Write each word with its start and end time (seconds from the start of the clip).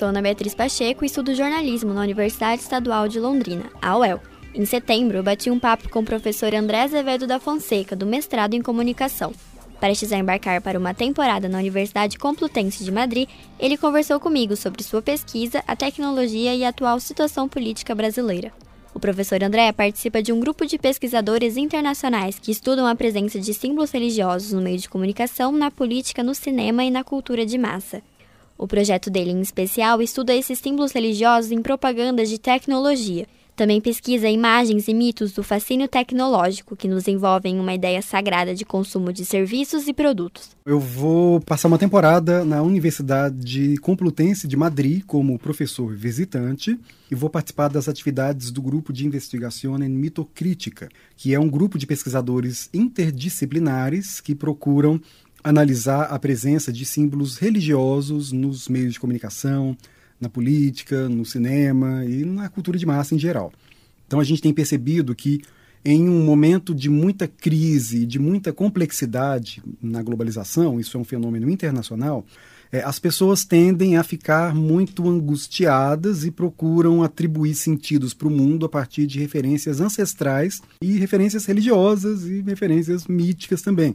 sou 0.00 0.08
Ana 0.08 0.22
Beatriz 0.22 0.54
Pacheco 0.54 1.04
e 1.04 1.06
estudo 1.06 1.34
jornalismo 1.34 1.92
na 1.92 2.00
Universidade 2.00 2.62
Estadual 2.62 3.06
de 3.06 3.20
Londrina, 3.20 3.66
a 3.82 3.98
UEL. 3.98 4.18
Em 4.54 4.64
setembro, 4.64 5.22
bati 5.22 5.50
um 5.50 5.58
papo 5.58 5.90
com 5.90 5.98
o 6.00 6.04
professor 6.04 6.54
André 6.54 6.80
Azevedo 6.80 7.26
da 7.26 7.38
Fonseca, 7.38 7.94
do 7.94 8.06
mestrado 8.06 8.54
em 8.54 8.62
comunicação. 8.62 9.30
Prestes 9.78 10.10
a 10.10 10.16
embarcar 10.16 10.62
para 10.62 10.78
uma 10.78 10.94
temporada 10.94 11.50
na 11.50 11.58
Universidade 11.58 12.18
Complutense 12.18 12.82
de 12.82 12.90
Madrid, 12.90 13.28
ele 13.58 13.76
conversou 13.76 14.18
comigo 14.18 14.56
sobre 14.56 14.82
sua 14.82 15.02
pesquisa, 15.02 15.62
a 15.66 15.76
tecnologia 15.76 16.54
e 16.54 16.64
a 16.64 16.70
atual 16.70 16.98
situação 16.98 17.46
política 17.46 17.94
brasileira. 17.94 18.50
O 18.94 18.98
professor 18.98 19.44
André 19.44 19.70
participa 19.70 20.22
de 20.22 20.32
um 20.32 20.40
grupo 20.40 20.64
de 20.64 20.78
pesquisadores 20.78 21.58
internacionais 21.58 22.38
que 22.38 22.50
estudam 22.50 22.86
a 22.86 22.94
presença 22.94 23.38
de 23.38 23.52
símbolos 23.52 23.90
religiosos 23.90 24.54
no 24.54 24.62
meio 24.62 24.78
de 24.78 24.88
comunicação, 24.88 25.52
na 25.52 25.70
política, 25.70 26.22
no 26.22 26.34
cinema 26.34 26.84
e 26.84 26.90
na 26.90 27.04
cultura 27.04 27.44
de 27.44 27.58
massa. 27.58 28.02
O 28.60 28.68
projeto 28.68 29.08
dele, 29.08 29.30
em 29.30 29.40
especial, 29.40 30.02
estuda 30.02 30.34
esses 30.34 30.58
símbolos 30.58 30.92
religiosos 30.92 31.50
em 31.50 31.62
propagandas 31.62 32.28
de 32.28 32.38
tecnologia. 32.38 33.26
Também 33.56 33.80
pesquisa 33.80 34.28
imagens 34.28 34.86
e 34.86 34.92
mitos 34.92 35.32
do 35.32 35.42
fascínio 35.42 35.88
tecnológico 35.88 36.76
que 36.76 36.86
nos 36.86 37.08
envolvem 37.08 37.56
em 37.56 37.58
uma 37.58 37.72
ideia 37.72 38.02
sagrada 38.02 38.54
de 38.54 38.66
consumo 38.66 39.14
de 39.14 39.24
serviços 39.24 39.88
e 39.88 39.94
produtos. 39.94 40.50
Eu 40.66 40.78
vou 40.78 41.40
passar 41.40 41.68
uma 41.68 41.78
temporada 41.78 42.44
na 42.44 42.60
Universidade 42.60 43.78
Complutense 43.78 44.46
de 44.46 44.58
Madrid 44.58 45.04
como 45.06 45.38
professor 45.38 45.94
visitante 45.94 46.78
e 47.10 47.14
vou 47.14 47.30
participar 47.30 47.68
das 47.68 47.88
atividades 47.88 48.50
do 48.50 48.60
grupo 48.60 48.92
de 48.92 49.06
investigação 49.06 49.82
em 49.82 49.88
mitocrítica, 49.88 50.90
que 51.16 51.34
é 51.34 51.40
um 51.40 51.48
grupo 51.48 51.78
de 51.78 51.86
pesquisadores 51.86 52.68
interdisciplinares 52.74 54.20
que 54.20 54.34
procuram 54.34 55.00
analisar 55.42 56.04
a 56.04 56.18
presença 56.18 56.72
de 56.72 56.84
símbolos 56.84 57.38
religiosos 57.38 58.32
nos 58.32 58.68
meios 58.68 58.94
de 58.94 59.00
comunicação, 59.00 59.76
na 60.20 60.28
política, 60.28 61.08
no 61.08 61.24
cinema 61.24 62.04
e 62.04 62.24
na 62.24 62.48
cultura 62.48 62.78
de 62.78 62.86
massa 62.86 63.14
em 63.14 63.18
geral. 63.18 63.52
Então 64.06 64.20
a 64.20 64.24
gente 64.24 64.42
tem 64.42 64.52
percebido 64.52 65.14
que 65.14 65.42
em 65.84 66.08
um 66.08 66.24
momento 66.24 66.74
de 66.74 66.90
muita 66.90 67.26
crise, 67.26 68.04
de 68.04 68.18
muita 68.18 68.52
complexidade 68.52 69.62
na 69.82 70.02
globalização, 70.02 70.78
isso 70.78 70.96
é 70.96 71.00
um 71.00 71.04
fenômeno 71.04 71.48
internacional, 71.48 72.24
é, 72.72 72.82
as 72.82 72.98
pessoas 72.98 73.44
tendem 73.44 73.96
a 73.96 74.04
ficar 74.04 74.54
muito 74.54 75.08
angustiadas 75.08 76.24
e 76.24 76.30
procuram 76.30 77.02
atribuir 77.02 77.54
sentidos 77.54 78.14
para 78.14 78.28
o 78.28 78.30
mundo 78.30 78.64
a 78.64 78.68
partir 78.68 79.06
de 79.06 79.18
referências 79.18 79.80
ancestrais 79.80 80.60
e 80.80 80.98
referências 80.98 81.46
religiosas 81.46 82.24
e 82.24 82.42
referências 82.42 83.06
míticas 83.06 83.62
também. 83.62 83.94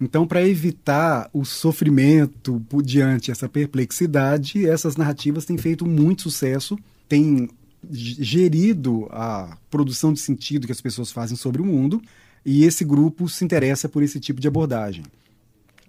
Então, 0.00 0.26
para 0.26 0.46
evitar 0.46 1.30
o 1.32 1.44
sofrimento 1.44 2.60
diante 2.84 3.30
essa 3.30 3.48
perplexidade, 3.48 4.66
essas 4.66 4.96
narrativas 4.96 5.44
têm 5.44 5.56
feito 5.56 5.86
muito 5.86 6.22
sucesso, 6.22 6.78
têm 7.08 7.48
gerido 7.90 9.06
a 9.10 9.56
produção 9.70 10.12
de 10.12 10.20
sentido 10.20 10.66
que 10.66 10.72
as 10.72 10.80
pessoas 10.80 11.10
fazem 11.10 11.36
sobre 11.36 11.62
o 11.62 11.64
mundo, 11.64 12.00
e 12.44 12.64
esse 12.64 12.84
grupo 12.84 13.28
se 13.28 13.44
interessa 13.44 13.88
por 13.88 14.02
esse 14.02 14.18
tipo 14.18 14.40
de 14.40 14.48
abordagem. 14.48 15.04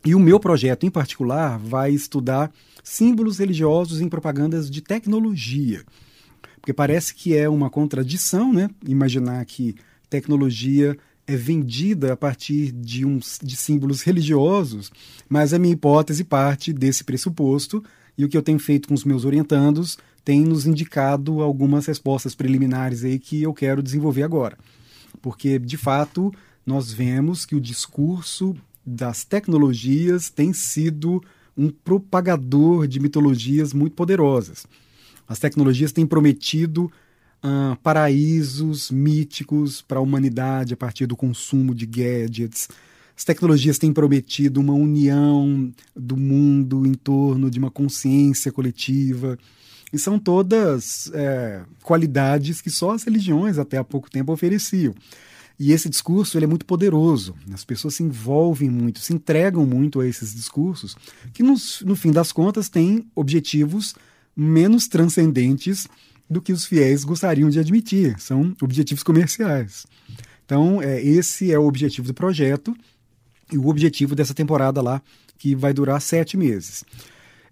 E 0.05 0.13
o 0.13 0.19
meu 0.19 0.39
projeto, 0.39 0.85
em 0.85 0.91
particular, 0.91 1.57
vai 1.57 1.91
estudar 1.91 2.51
símbolos 2.83 3.37
religiosos 3.39 4.01
em 4.01 4.09
propagandas 4.09 4.69
de 4.69 4.81
tecnologia. 4.81 5.83
Porque 6.59 6.73
parece 6.73 7.15
que 7.15 7.35
é 7.35 7.47
uma 7.47 7.69
contradição, 7.69 8.51
né? 8.51 8.69
Imaginar 8.85 9.43
que 9.45 9.75
tecnologia 10.09 10.97
é 11.33 11.37
vendida 11.37 12.13
a 12.13 12.17
partir 12.17 12.71
de, 12.71 13.03
de 13.41 13.55
símbolos 13.55 14.01
religiosos, 14.01 14.91
mas 15.27 15.53
a 15.53 15.59
minha 15.59 15.73
hipótese 15.73 16.23
parte 16.23 16.71
desse 16.71 17.03
pressuposto 17.03 17.83
e 18.17 18.23
o 18.23 18.29
que 18.29 18.37
eu 18.37 18.41
tenho 18.41 18.59
feito 18.59 18.87
com 18.87 18.93
os 18.93 19.03
meus 19.03 19.25
orientandos 19.25 19.97
tem 20.23 20.41
nos 20.43 20.65
indicado 20.65 21.41
algumas 21.41 21.85
respostas 21.85 22.33
preliminares 22.33 23.03
aí 23.03 23.19
que 23.19 23.41
eu 23.41 23.53
quero 23.53 23.83
desenvolver 23.83 24.23
agora. 24.23 24.57
Porque, 25.21 25.59
de 25.59 25.77
fato, 25.77 26.33
nós 26.65 26.91
vemos 26.91 27.45
que 27.45 27.55
o 27.55 27.61
discurso 27.61 28.55
das 28.85 29.23
tecnologias 29.23 30.29
tem 30.29 30.53
sido 30.53 31.21
um 31.57 31.69
propagador 31.69 32.87
de 32.87 32.99
mitologias 32.99 33.73
muito 33.73 33.93
poderosas. 33.93 34.65
As 35.27 35.39
tecnologias 35.39 35.91
têm 35.91 36.05
prometido 36.05 36.91
uh, 37.43 37.75
paraísos 37.83 38.89
míticos 38.89 39.81
para 39.81 39.99
a 39.99 40.01
humanidade 40.01 40.73
a 40.73 40.77
partir 40.77 41.05
do 41.05 41.15
consumo 41.15 41.75
de 41.75 41.85
gadgets. 41.85 42.69
As 43.15 43.23
tecnologias 43.23 43.77
têm 43.77 43.93
prometido 43.93 44.59
uma 44.59 44.73
união 44.73 45.71
do 45.95 46.17
mundo 46.17 46.85
em 46.85 46.93
torno 46.93 47.51
de 47.51 47.59
uma 47.59 47.69
consciência 47.69 48.51
coletiva. 48.51 49.37
E 49.91 49.99
são 49.99 50.17
todas 50.17 51.11
é, 51.13 51.61
qualidades 51.83 52.59
que 52.59 52.71
só 52.71 52.91
as 52.91 53.03
religiões 53.03 53.59
até 53.59 53.77
há 53.77 53.83
pouco 53.83 54.09
tempo 54.09 54.31
ofereciam. 54.31 54.95
E 55.59 55.71
esse 55.71 55.87
discurso 55.87 56.35
ele 56.35 56.45
é 56.45 56.47
muito 56.47 56.65
poderoso. 56.65 57.35
As 57.53 57.63
pessoas 57.63 57.93
se 57.93 58.01
envolvem 58.01 58.71
muito, 58.71 58.99
se 58.99 59.13
entregam 59.13 59.63
muito 59.67 59.99
a 59.99 60.07
esses 60.07 60.33
discursos, 60.33 60.95
que 61.31 61.43
no, 61.43 61.53
no 61.85 61.95
fim 61.95 62.11
das 62.11 62.31
contas 62.31 62.69
têm 62.69 63.05
objetivos 63.15 63.93
menos 64.35 64.87
transcendentes 64.87 65.87
do 66.33 66.41
que 66.41 66.51
os 66.51 66.65
fiéis 66.65 67.03
gostariam 67.03 67.49
de 67.49 67.59
admitir. 67.59 68.19
São 68.19 68.55
objetivos 68.61 69.03
comerciais. 69.03 69.85
Então, 70.45 70.81
é, 70.81 71.01
esse 71.01 71.51
é 71.51 71.57
o 71.57 71.65
objetivo 71.65 72.07
do 72.07 72.13
projeto 72.13 72.75
e 73.51 73.57
o 73.57 73.67
objetivo 73.67 74.15
dessa 74.15 74.33
temporada 74.33 74.81
lá, 74.81 75.01
que 75.37 75.55
vai 75.55 75.73
durar 75.73 76.01
sete 76.01 76.35
meses. 76.35 76.83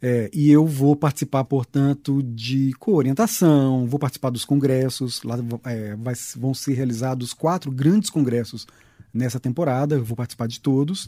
É, 0.01 0.29
e 0.33 0.49
eu 0.49 0.65
vou 0.65 0.95
participar, 0.95 1.43
portanto, 1.43 2.23
de 2.23 2.73
coorientação, 2.79 3.85
vou 3.85 3.99
participar 3.99 4.31
dos 4.31 4.43
congressos. 4.43 5.21
Lá 5.23 5.37
é, 5.65 5.95
vai, 5.95 6.15
vão 6.35 6.53
ser 6.53 6.73
realizados 6.73 7.33
quatro 7.33 7.71
grandes 7.71 8.09
congressos 8.09 8.65
nessa 9.13 9.39
temporada, 9.39 9.95
eu 9.95 10.03
vou 10.03 10.15
participar 10.15 10.47
de 10.47 10.59
todos, 10.59 11.07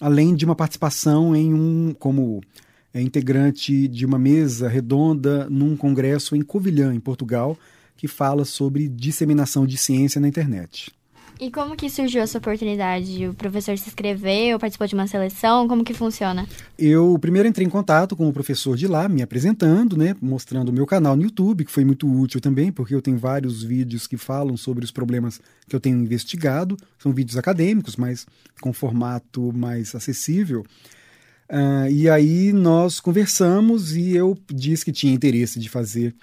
além 0.00 0.34
de 0.34 0.44
uma 0.44 0.54
participação 0.54 1.34
em 1.34 1.54
um 1.54 1.94
como 1.98 2.42
é 2.92 3.00
integrante 3.00 3.88
de 3.88 4.06
uma 4.06 4.18
mesa 4.18 4.68
redonda 4.68 5.48
num 5.50 5.76
congresso 5.76 6.34
em 6.34 6.42
Covilhã, 6.42 6.94
em 6.94 7.00
Portugal, 7.00 7.58
que 7.96 8.08
fala 8.08 8.44
sobre 8.44 8.88
disseminação 8.88 9.66
de 9.66 9.76
ciência 9.76 10.20
na 10.20 10.28
internet. 10.28 10.90
E 11.38 11.50
como 11.50 11.76
que 11.76 11.90
surgiu 11.90 12.22
essa 12.22 12.38
oportunidade? 12.38 13.26
O 13.28 13.34
professor 13.34 13.76
se 13.76 13.88
inscreveu, 13.88 14.58
participou 14.58 14.86
de 14.86 14.94
uma 14.94 15.06
seleção? 15.06 15.68
Como 15.68 15.84
que 15.84 15.92
funciona? 15.92 16.46
Eu 16.78 17.18
primeiro 17.20 17.46
entrei 17.46 17.66
em 17.66 17.70
contato 17.70 18.16
com 18.16 18.26
o 18.26 18.32
professor 18.32 18.74
de 18.74 18.86
lá, 18.86 19.06
me 19.06 19.20
apresentando, 19.20 19.98
né, 19.98 20.16
mostrando 20.20 20.70
o 20.70 20.72
meu 20.72 20.86
canal 20.86 21.14
no 21.14 21.22
YouTube, 21.22 21.66
que 21.66 21.70
foi 21.70 21.84
muito 21.84 22.10
útil 22.10 22.40
também, 22.40 22.72
porque 22.72 22.94
eu 22.94 23.02
tenho 23.02 23.18
vários 23.18 23.62
vídeos 23.62 24.06
que 24.06 24.16
falam 24.16 24.56
sobre 24.56 24.82
os 24.82 24.90
problemas 24.90 25.38
que 25.68 25.76
eu 25.76 25.80
tenho 25.80 25.98
investigado. 25.98 26.74
São 26.98 27.12
vídeos 27.12 27.36
acadêmicos, 27.36 27.96
mas 27.96 28.26
com 28.62 28.72
formato 28.72 29.52
mais 29.52 29.94
acessível. 29.94 30.64
Uh, 31.50 31.88
e 31.90 32.10
aí 32.10 32.52
nós 32.52 32.98
conversamos 32.98 33.94
e 33.94 34.16
eu 34.16 34.36
disse 34.52 34.84
que 34.84 34.90
tinha 34.90 35.14
interesse 35.14 35.60
de 35.60 35.68
fazer 35.68 36.14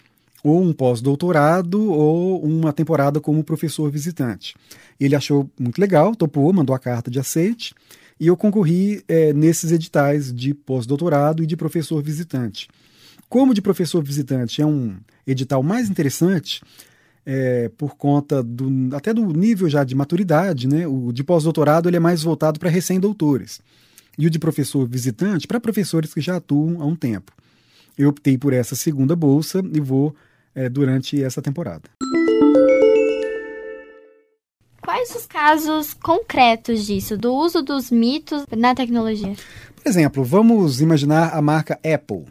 ou 0.44 0.62
um 0.62 0.74
pós-doutorado 0.74 1.82
ou 1.90 2.44
uma 2.44 2.74
temporada 2.74 3.22
como 3.22 3.44
professor 3.44 3.90
visitante. 3.90 4.54
Ele 5.00 5.16
achou 5.16 5.50
muito 5.58 5.80
legal, 5.80 6.14
topou, 6.16 6.52
mandou 6.52 6.76
a 6.76 6.80
carta 6.80 7.10
de 7.10 7.18
aceite 7.18 7.74
e 8.20 8.28
eu 8.28 8.36
concorri 8.36 9.02
é, 9.08 9.32
nesses 9.32 9.72
editais 9.72 10.34
de 10.34 10.54
pós-doutorado 10.54 11.42
e 11.42 11.48
de 11.48 11.56
professor 11.56 12.04
visitante. 12.04 12.68
Como 13.30 13.54
de 13.54 13.62
professor 13.62 14.04
visitante 14.04 14.62
é 14.62 14.66
um 14.66 14.98
edital 15.26 15.64
mais 15.64 15.90
interessante, 15.90 16.62
é, 17.26 17.72
por 17.78 17.96
conta 17.96 18.44
do, 18.44 18.94
até 18.94 19.14
do 19.14 19.26
nível 19.32 19.70
já 19.70 19.86
de 19.86 19.96
maturidade, 19.96 20.68
né? 20.68 20.86
o 20.86 21.14
de 21.14 21.24
pós-doutorado 21.24 21.88
ele 21.88 21.96
é 21.96 22.02
mais 22.02 22.22
voltado 22.22 22.60
para 22.60 22.70
recém-doutores 22.70 23.62
e 24.18 24.28
o 24.28 24.30
de 24.30 24.40
professor 24.40 24.88
visitante 24.88 25.48
para 25.48 25.60
professores 25.60 26.14
que 26.14 26.22
já 26.22 26.38
atuam 26.38 26.82
há 26.82 26.86
um 26.86 26.96
tempo. 26.96 27.32
Eu 27.98 28.10
optei 28.10 28.38
por 28.38 28.54
essa 28.54 28.76
segunda 28.76 29.16
bolsa 29.16 29.64
e 29.74 29.80
vou 29.80 30.16
é, 30.56 30.70
durante 30.70 31.22
essa 31.24 31.42
temporada. 31.42 31.84
Quais 34.82 35.16
os 35.16 35.26
casos 35.26 35.94
concretos 35.94 36.86
disso, 36.86 37.18
do 37.18 37.34
uso 37.34 37.62
dos 37.62 37.90
mitos 37.90 38.46
na 38.56 38.76
tecnologia? 38.76 39.34
Por 39.76 39.88
exemplo, 39.88 40.24
vamos 40.24 40.82
imaginar 40.82 41.34
a 41.34 41.42
marca 41.42 41.76
Apple. 41.76 42.26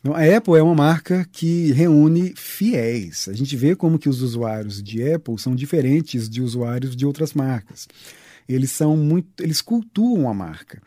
Então, 0.00 0.14
a 0.14 0.36
Apple 0.36 0.56
é 0.56 0.62
uma 0.62 0.74
marca 0.74 1.26
que 1.32 1.72
reúne 1.72 2.32
fiéis. 2.36 3.28
A 3.28 3.32
gente 3.32 3.56
vê 3.56 3.74
como 3.74 3.98
que 3.98 4.08
os 4.08 4.22
usuários 4.22 4.80
de 4.80 5.12
Apple 5.12 5.38
são 5.38 5.56
diferentes 5.56 6.28
de 6.28 6.40
usuários 6.40 6.94
de 6.94 7.04
outras 7.04 7.34
marcas 7.34 7.88
eles 8.54 8.70
são 8.70 8.96
muito, 8.96 9.42
eles 9.42 9.60
cultuam 9.60 10.28
a 10.28 10.34
marca. 10.34 10.80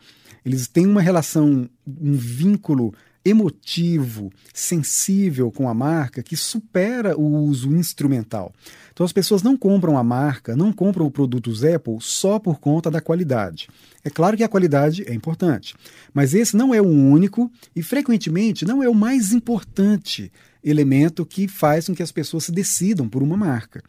Eles 0.44 0.66
têm 0.66 0.86
uma 0.86 1.02
relação, 1.02 1.68
um 1.86 2.14
vínculo 2.14 2.94
emotivo, 3.24 4.32
sensível 4.54 5.50
com 5.50 5.68
a 5.68 5.74
marca 5.74 6.22
que 6.22 6.36
supera 6.36 7.18
o 7.18 7.44
uso 7.44 7.74
instrumental. 7.74 8.52
Então 8.92 9.04
as 9.04 9.12
pessoas 9.12 9.42
não 9.42 9.56
compram 9.56 9.98
a 9.98 10.02
marca, 10.02 10.56
não 10.56 10.72
compram 10.72 11.06
o 11.06 11.10
produto 11.10 11.52
Apple 11.66 11.98
só 12.00 12.38
por 12.38 12.58
conta 12.58 12.90
da 12.90 13.00
qualidade. 13.00 13.68
É 14.02 14.08
claro 14.08 14.36
que 14.36 14.44
a 14.44 14.48
qualidade 14.48 15.04
é 15.06 15.12
importante, 15.12 15.74
mas 16.14 16.34
esse 16.34 16.56
não 16.56 16.74
é 16.74 16.80
o 16.80 16.88
único 16.88 17.50
e 17.76 17.82
frequentemente 17.82 18.64
não 18.64 18.82
é 18.82 18.88
o 18.88 18.94
mais 18.94 19.32
importante 19.32 20.32
elemento 20.64 21.26
que 21.26 21.46
faz 21.46 21.86
com 21.86 21.94
que 21.94 22.02
as 22.02 22.12
pessoas 22.12 22.44
se 22.44 22.52
decidam 22.52 23.08
por 23.08 23.22
uma 23.22 23.36
marca. 23.36 23.82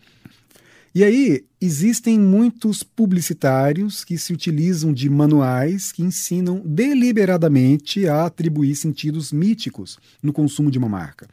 E 0.94 1.06
aí, 1.06 1.46
existem 1.60 2.20
muitos 2.20 2.84
publicitários 2.84 4.04
que 4.04 4.18
se 4.18 4.34
utilizam 4.34 4.92
de 4.92 5.10
manuais 5.10 5.92
que 5.92 6.04
ensinam 6.04 6.62
deliberadamente 6.66 8.08
a 8.08 8.26
atribuir 8.26 8.76
sentidos 8.76 9.32
míticos 9.32 9.98
no 10.22 10.34
consumo 10.34 10.70
de 10.70 10.78
uma 10.78 10.90
marca. 10.90 11.30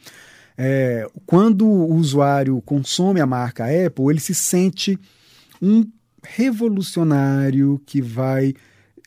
É, 0.56 1.08
quando 1.26 1.66
o 1.66 1.94
usuário 1.94 2.60
consome 2.62 3.20
a 3.20 3.26
marca 3.26 3.64
Apple, 3.64 4.06
ele 4.10 4.20
se 4.20 4.34
sente 4.34 4.98
um 5.60 5.84
revolucionário 6.22 7.80
que 7.84 8.00
vai 8.00 8.54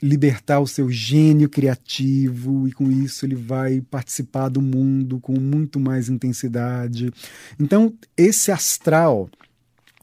libertar 0.01 0.59
o 0.59 0.67
seu 0.67 0.89
gênio 0.89 1.47
criativo 1.47 2.67
e 2.67 2.71
com 2.71 2.89
isso 2.91 3.25
ele 3.25 3.35
vai 3.35 3.81
participar 3.81 4.49
do 4.49 4.61
mundo 4.61 5.19
com 5.19 5.39
muito 5.39 5.79
mais 5.79 6.09
intensidade. 6.09 7.11
Então, 7.59 7.93
esse 8.17 8.51
astral 8.51 9.29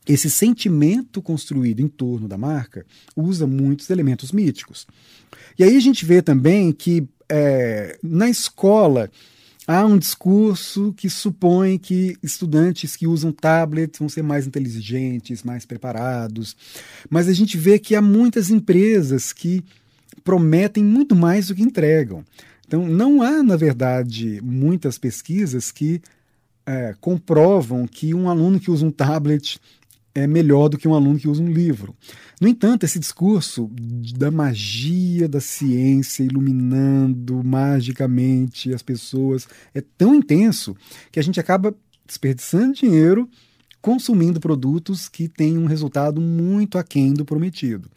esse 0.08 0.31
sentimento 0.31 1.20
construído 1.20 1.81
em 1.81 1.88
torno 1.88 2.26
da 2.26 2.38
marca 2.38 2.87
usa 3.14 3.46
muitos 3.46 3.90
elementos 3.90 4.32
míticos. 4.32 4.87
E 5.58 5.62
aí 5.62 5.76
a 5.76 5.81
gente 5.81 6.05
vê 6.05 6.22
também 6.22 6.72
que 6.72 7.06
é, 7.28 7.99
na 8.02 8.28
escola 8.28 9.10
há 9.66 9.84
um 9.84 9.99
discurso 9.99 10.94
que 10.96 11.10
supõe 11.10 11.76
que 11.78 12.16
estudantes 12.22 12.96
que 12.96 13.06
usam 13.06 13.31
tablets 13.31 13.99
vão 13.99 14.08
ser 14.08 14.22
mais 14.22 14.46
inteligentes, 14.46 15.43
mais 15.43 15.66
preparados. 15.66 16.56
Mas 17.10 17.28
a 17.28 17.34
gente 17.34 17.58
vê 17.58 17.78
que 17.78 17.94
há 17.94 18.00
muitas 18.00 18.49
empresas 18.49 19.31
que 19.31 19.62
prometem 20.25 20.82
muito 20.82 21.14
mais 21.14 21.49
do 21.49 21.55
que 21.55 21.62
entregam. 21.62 22.25
Então, 22.66 22.87
não 22.87 23.20
há, 23.20 23.43
na 23.43 23.56
verdade, 23.56 24.40
muitas 24.43 24.96
pesquisas 24.96 25.70
que 25.70 26.00
é, 26.66 26.94
comprovam 27.00 27.87
que 27.87 28.14
um 28.14 28.28
aluno 28.28 28.60
que 28.60 28.70
usa 28.70 28.84
um 28.84 28.90
tablet 28.90 29.58
é 30.19 30.26
melhor 30.26 30.69
do 30.69 30.79
que 30.79 30.88
um 30.88 30.94
aluno 30.94 31.19
que 31.19 31.29
usa 31.29 31.43
um 31.43 31.50
livro. 31.50 31.94
No 32.41 32.49
entanto, 32.49 32.85
esse 32.85 32.99
discurso 32.99 33.70
da 34.17 34.31
magia 34.31 35.29
da 35.29 35.41
ciência 35.41 36.23
iluminando 36.23 37.43
magicamente 37.43 38.73
as 38.73 38.82
pessoas 38.82 39.49
é 39.75 39.81
tão 39.81 40.15
intenso 40.15 40.76
que 41.11 41.19
a 41.19 41.23
gente 41.23 41.41
acaba 41.41 41.75
desperdiçando 42.06 42.75
dinheiro 42.75 43.29
consumindo 43.81 44.41
produtos 44.41 45.09
que 45.09 45.29
têm 45.29 45.56
um 45.56 45.67
resultado 45.67 46.20
muito 46.20 46.79
aquém 46.79 47.15
do 47.15 47.25
prometido. 47.25 47.88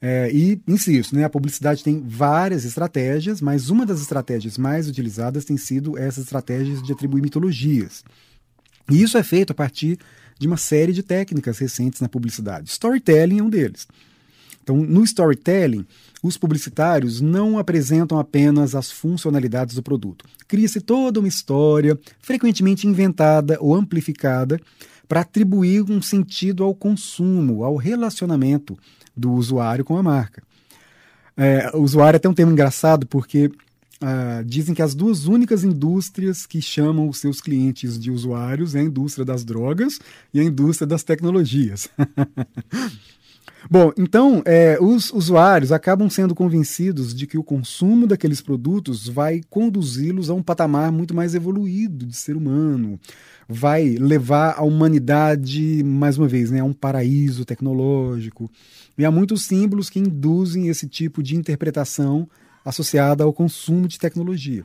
É, 0.00 0.30
e, 0.30 0.60
insisto, 0.68 1.16
né, 1.16 1.24
a 1.24 1.30
publicidade 1.30 1.82
tem 1.82 2.02
várias 2.06 2.64
estratégias, 2.64 3.40
mas 3.40 3.70
uma 3.70 3.86
das 3.86 4.00
estratégias 4.00 4.58
mais 4.58 4.88
utilizadas 4.88 5.44
tem 5.44 5.56
sido 5.56 5.96
essas 5.96 6.24
estratégias 6.24 6.82
de 6.82 6.92
atribuir 6.92 7.22
mitologias. 7.22 8.04
E 8.90 9.02
isso 9.02 9.16
é 9.16 9.22
feito 9.22 9.52
a 9.52 9.54
partir 9.54 9.98
de 10.44 10.46
uma 10.46 10.58
série 10.58 10.92
de 10.92 11.02
técnicas 11.02 11.56
recentes 11.56 12.02
na 12.02 12.08
publicidade. 12.08 12.68
Storytelling 12.68 13.38
é 13.38 13.42
um 13.42 13.48
deles. 13.48 13.88
Então, 14.62 14.76
no 14.76 15.02
storytelling, 15.02 15.86
os 16.22 16.36
publicitários 16.36 17.18
não 17.22 17.58
apresentam 17.58 18.18
apenas 18.18 18.74
as 18.74 18.90
funcionalidades 18.90 19.74
do 19.74 19.82
produto. 19.82 20.26
Cria-se 20.46 20.82
toda 20.82 21.18
uma 21.18 21.28
história, 21.28 21.98
frequentemente 22.20 22.86
inventada 22.86 23.56
ou 23.58 23.74
amplificada, 23.74 24.60
para 25.08 25.20
atribuir 25.20 25.82
um 25.90 26.02
sentido 26.02 26.62
ao 26.62 26.74
consumo, 26.74 27.64
ao 27.64 27.76
relacionamento 27.76 28.78
do 29.16 29.32
usuário 29.32 29.82
com 29.82 29.96
a 29.96 30.02
marca. 30.02 30.42
É, 31.38 31.70
o 31.72 31.80
usuário 31.80 32.16
é 32.16 32.18
até 32.18 32.28
um 32.28 32.34
termo 32.34 32.52
engraçado 32.52 33.06
porque 33.06 33.50
Uh, 34.02 34.44
dizem 34.44 34.74
que 34.74 34.82
as 34.82 34.94
duas 34.94 35.26
únicas 35.26 35.62
indústrias 35.62 36.46
que 36.46 36.60
chamam 36.60 37.08
os 37.08 37.18
seus 37.18 37.40
clientes 37.40 37.98
de 37.98 38.10
usuários 38.10 38.74
é 38.74 38.80
a 38.80 38.82
indústria 38.82 39.24
das 39.24 39.44
drogas 39.44 40.00
e 40.32 40.40
a 40.40 40.44
indústria 40.44 40.86
das 40.86 41.04
tecnologias. 41.04 41.88
Bom, 43.70 43.92
então 43.96 44.42
é, 44.44 44.76
os 44.78 45.10
usuários 45.10 45.72
acabam 45.72 46.10
sendo 46.10 46.34
convencidos 46.34 47.14
de 47.14 47.26
que 47.26 47.38
o 47.38 47.42
consumo 47.42 48.06
daqueles 48.06 48.42
produtos 48.42 49.08
vai 49.08 49.40
conduzi-los 49.48 50.28
a 50.28 50.34
um 50.34 50.42
patamar 50.42 50.92
muito 50.92 51.14
mais 51.14 51.34
evoluído 51.34 52.04
de 52.04 52.14
ser 52.14 52.36
humano, 52.36 53.00
vai 53.48 53.96
levar 53.98 54.56
a 54.58 54.62
humanidade, 54.62 55.82
mais 55.82 56.18
uma 56.18 56.28
vez, 56.28 56.50
né, 56.50 56.60
a 56.60 56.64
um 56.64 56.74
paraíso 56.74 57.44
tecnológico. 57.44 58.50
E 58.98 59.04
há 59.04 59.10
muitos 59.10 59.44
símbolos 59.44 59.88
que 59.88 59.98
induzem 59.98 60.68
esse 60.68 60.86
tipo 60.86 61.22
de 61.22 61.34
interpretação 61.34 62.28
associada 62.64 63.24
ao 63.24 63.32
consumo 63.32 63.86
de 63.86 63.98
tecnologia. 63.98 64.64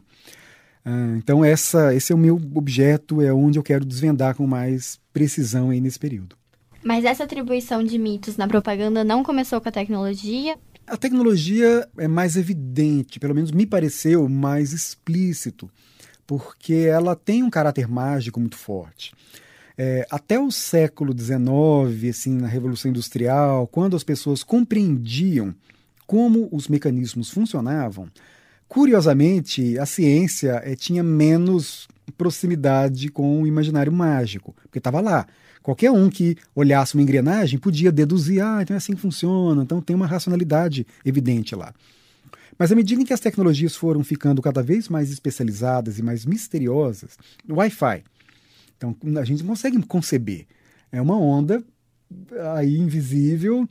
Ah, 0.86 1.16
então 1.18 1.44
essa, 1.44 1.94
esse 1.94 2.12
é 2.12 2.16
o 2.16 2.19
meu 2.19 2.36
objeto, 2.54 3.22
é 3.22 3.34
onde 3.34 3.60
eu 3.60 3.63
quero 3.63 3.86
desvendar 3.86 4.36
com 4.36 4.48
mais 4.48 5.00
precisão 5.13 5.69
aí 5.69 5.81
nesse 5.81 6.00
período. 6.00 6.36
Mas 6.84 7.04
essa 7.04 7.25
atribuição 7.25 7.84
de 7.84 7.98
mitos 7.98 8.38
na 8.38 8.48
propaganda 8.48 9.04
não 9.04 9.24
começou 9.24 9.60
com 9.60 9.68
a 9.68 9.72
tecnologia? 9.72 10.57
A 10.88 10.98
tecnologia 10.98 11.88
é 11.98 12.07
mais 12.07 12.36
evidente, 12.36 13.19
pelo 13.19 13.36
menos 13.36 13.51
me 13.51 13.66
pareceu 13.66 14.28
mais 14.28 14.72
explícito, 14.72 15.69
porque 16.25 16.74
ela 16.74 17.16
tem 17.16 17.44
um 17.44 17.50
caráter 17.50 17.88
mágico 17.88 18.40
muito 18.40 18.57
forte. 18.57 19.13
É, 19.78 20.06
até 20.10 20.40
o 20.40 20.52
século 20.52 21.13
XIX, 21.18 22.10
assim, 22.10 22.36
na 22.36 22.48
Revolução 22.48 22.90
Industrial, 22.90 23.68
quando 23.68 23.95
as 23.95 24.04
pessoas 24.04 24.44
compreendiam 24.44 25.54
como 26.10 26.50
os 26.52 26.68
mecanismos 26.68 27.30
funcionavam, 27.30 28.10
curiosamente, 28.68 29.78
a 29.78 29.86
ciência 29.86 30.60
é, 30.66 30.76
tinha 30.76 31.04
menos 31.04 31.88
proximidade 32.18 33.10
com 33.10 33.44
o 33.44 33.46
imaginário 33.46 33.92
mágico, 33.92 34.56
porque 34.64 34.80
estava 34.80 35.02
lá. 35.02 35.28
Qualquer 35.62 35.92
um 35.92 36.10
que 36.10 36.36
olhasse 36.56 36.96
uma 36.96 37.04
engrenagem 37.04 37.60
podia 37.60 37.92
deduzir, 37.92 38.44
ah, 38.44 38.58
então 38.60 38.74
é 38.74 38.78
assim 38.78 38.96
que 38.96 39.02
funciona, 39.02 39.62
então 39.62 39.80
tem 39.84 39.96
uma 39.96 40.08
racionalidade 40.08 40.84
evidente 41.06 41.56
lá. 41.56 41.76
Mas 42.58 42.72
à 42.72 42.76
medida 42.76 43.00
em 43.00 43.06
que 43.06 43.14
as 43.14 43.20
tecnologias 43.20 43.76
foram 43.76 44.04
ficando 44.04 44.42
cada 44.42 44.64
vez 44.64 44.90
mais 44.90 45.12
especializadas 45.12 46.00
e 46.00 46.02
mais 46.02 46.26
misteriosas, 46.26 47.20
o 47.48 47.54
Wi-Fi, 47.54 48.04
então 48.76 48.96
a 49.16 49.24
gente 49.24 49.44
consegue 49.44 49.80
conceber, 49.84 50.48
é 50.92 51.00
uma 51.00 51.20
onda 51.20 51.64
aí 52.56 52.78
invisível, 52.78 53.68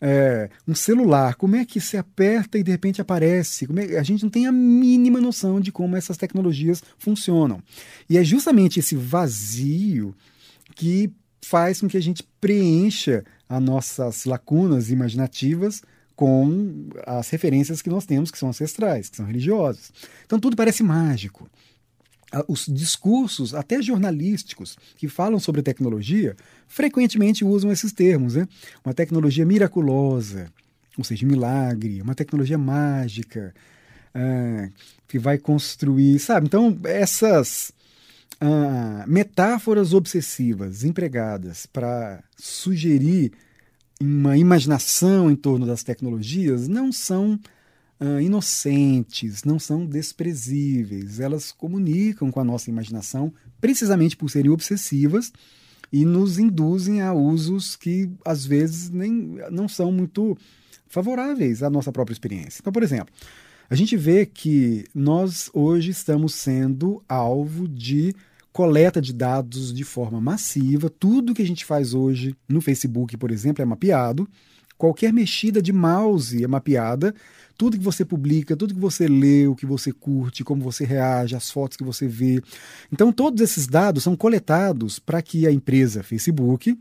é, 0.00 0.50
um 0.66 0.74
celular, 0.74 1.34
como 1.36 1.56
é 1.56 1.64
que 1.64 1.80
se 1.80 1.96
aperta 1.96 2.58
e 2.58 2.62
de 2.62 2.70
repente 2.70 3.00
aparece? 3.00 3.68
É, 3.76 3.98
a 3.98 4.02
gente 4.02 4.22
não 4.22 4.30
tem 4.30 4.46
a 4.46 4.52
mínima 4.52 5.20
noção 5.20 5.60
de 5.60 5.70
como 5.70 5.96
essas 5.96 6.16
tecnologias 6.16 6.82
funcionam. 6.98 7.62
E 8.08 8.18
é 8.18 8.24
justamente 8.24 8.80
esse 8.80 8.96
vazio 8.96 10.14
que 10.74 11.12
faz 11.44 11.80
com 11.80 11.88
que 11.88 11.96
a 11.96 12.02
gente 12.02 12.24
preencha 12.40 13.24
as 13.48 13.62
nossas 13.62 14.24
lacunas 14.24 14.90
imaginativas 14.90 15.82
com 16.16 16.88
as 17.06 17.28
referências 17.30 17.82
que 17.82 17.90
nós 17.90 18.06
temos, 18.06 18.30
que 18.30 18.38
são 18.38 18.48
ancestrais, 18.48 19.08
que 19.08 19.16
são 19.16 19.26
religiosas. 19.26 19.92
Então 20.24 20.38
tudo 20.38 20.56
parece 20.56 20.82
mágico 20.82 21.48
os 22.48 22.66
discursos, 22.66 23.54
até 23.54 23.82
jornalísticos, 23.82 24.76
que 24.96 25.08
falam 25.08 25.38
sobre 25.38 25.62
tecnologia, 25.62 26.36
frequentemente 26.66 27.44
usam 27.44 27.70
esses 27.70 27.92
termos. 27.92 28.34
Né? 28.34 28.48
Uma 28.84 28.94
tecnologia 28.94 29.44
miraculosa, 29.44 30.50
ou 30.96 31.04
seja, 31.04 31.26
milagre, 31.26 32.00
uma 32.00 32.14
tecnologia 32.14 32.58
mágica, 32.58 33.54
ah, 34.14 34.68
que 35.08 35.18
vai 35.18 35.38
construir, 35.38 36.18
sabe? 36.18 36.46
Então, 36.46 36.78
essas 36.84 37.72
ah, 38.40 39.04
metáforas 39.06 39.92
obsessivas 39.92 40.84
empregadas 40.84 41.66
para 41.66 42.22
sugerir 42.36 43.32
uma 44.00 44.36
imaginação 44.36 45.30
em 45.30 45.36
torno 45.36 45.64
das 45.64 45.82
tecnologias 45.82 46.66
não 46.66 46.90
são 46.90 47.38
uh, 48.02 48.20
inocentes, 48.20 49.44
não 49.44 49.58
são 49.58 49.86
desprezíveis. 49.86 51.20
Elas 51.20 51.52
comunicam 51.52 52.30
com 52.30 52.40
a 52.40 52.44
nossa 52.44 52.68
imaginação, 52.68 53.32
precisamente 53.60 54.16
por 54.16 54.28
serem 54.28 54.50
obsessivas 54.50 55.32
e 55.92 56.04
nos 56.04 56.38
induzem 56.38 57.00
a 57.00 57.12
usos 57.12 57.76
que 57.76 58.10
às 58.24 58.44
vezes 58.44 58.90
nem 58.90 59.12
não 59.50 59.68
são 59.68 59.92
muito 59.92 60.36
favoráveis 60.88 61.62
à 61.62 61.70
nossa 61.70 61.92
própria 61.92 62.12
experiência. 62.12 62.60
Então, 62.60 62.72
por 62.72 62.82
exemplo, 62.82 63.14
a 63.70 63.74
gente 63.74 63.96
vê 63.96 64.26
que 64.26 64.84
nós 64.94 65.48
hoje 65.54 65.90
estamos 65.90 66.34
sendo 66.34 67.02
alvo 67.08 67.68
de 67.68 68.14
coleta 68.52 69.00
de 69.00 69.12
dados 69.12 69.72
de 69.72 69.84
forma 69.84 70.20
massiva. 70.20 70.90
Tudo 70.90 71.32
que 71.32 71.40
a 71.40 71.46
gente 71.46 71.64
faz 71.64 71.94
hoje 71.94 72.36
no 72.48 72.60
Facebook, 72.60 73.16
por 73.16 73.30
exemplo, 73.30 73.62
é 73.62 73.64
mapeado 73.64 74.28
qualquer 74.82 75.12
mexida 75.12 75.62
de 75.62 75.72
mouse 75.72 76.42
é 76.42 76.48
mapeada. 76.48 77.14
Tudo 77.56 77.78
que 77.78 77.84
você 77.84 78.04
publica, 78.04 78.56
tudo 78.56 78.74
que 78.74 78.80
você 78.80 79.06
lê, 79.06 79.46
o 79.46 79.54
que 79.54 79.64
você 79.64 79.92
curte, 79.92 80.42
como 80.42 80.60
você 80.60 80.84
reage, 80.84 81.36
as 81.36 81.52
fotos 81.52 81.76
que 81.76 81.84
você 81.84 82.08
vê. 82.08 82.42
Então, 82.92 83.12
todos 83.12 83.40
esses 83.40 83.68
dados 83.68 84.02
são 84.02 84.16
coletados 84.16 84.98
para 84.98 85.22
que 85.22 85.46
a 85.46 85.52
empresa 85.52 86.02
Facebook 86.02 86.76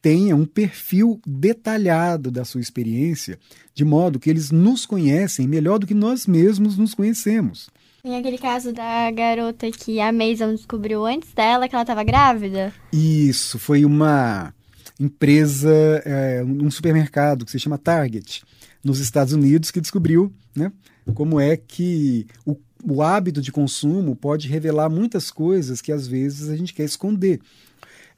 tenha 0.00 0.34
um 0.34 0.46
perfil 0.46 1.20
detalhado 1.26 2.30
da 2.30 2.42
sua 2.42 2.62
experiência, 2.62 3.38
de 3.74 3.84
modo 3.84 4.18
que 4.18 4.30
eles 4.30 4.50
nos 4.50 4.86
conhecem 4.86 5.46
melhor 5.46 5.78
do 5.78 5.86
que 5.86 5.92
nós 5.92 6.26
mesmos 6.26 6.78
nos 6.78 6.94
conhecemos. 6.94 7.68
Tem 8.02 8.16
aquele 8.16 8.38
caso 8.38 8.72
da 8.72 9.10
garota 9.10 9.70
que 9.70 10.00
a 10.00 10.10
Mason 10.10 10.54
descobriu 10.54 11.04
antes 11.04 11.34
dela 11.34 11.68
que 11.68 11.74
ela 11.74 11.82
estava 11.82 12.02
grávida? 12.02 12.72
Isso, 12.90 13.58
foi 13.58 13.84
uma 13.84 14.54
empresa, 14.98 15.72
é, 16.04 16.42
um 16.44 16.70
supermercado 16.70 17.44
que 17.44 17.50
se 17.50 17.58
chama 17.58 17.78
Target, 17.78 18.42
nos 18.84 18.98
Estados 18.98 19.32
Unidos, 19.32 19.70
que 19.70 19.80
descobriu 19.80 20.32
né, 20.54 20.72
como 21.14 21.40
é 21.40 21.56
que 21.56 22.26
o, 22.44 22.56
o 22.84 23.02
hábito 23.02 23.40
de 23.40 23.52
consumo 23.52 24.16
pode 24.16 24.48
revelar 24.48 24.90
muitas 24.90 25.30
coisas 25.30 25.80
que 25.80 25.92
às 25.92 26.06
vezes 26.06 26.48
a 26.48 26.56
gente 26.56 26.74
quer 26.74 26.84
esconder. 26.84 27.40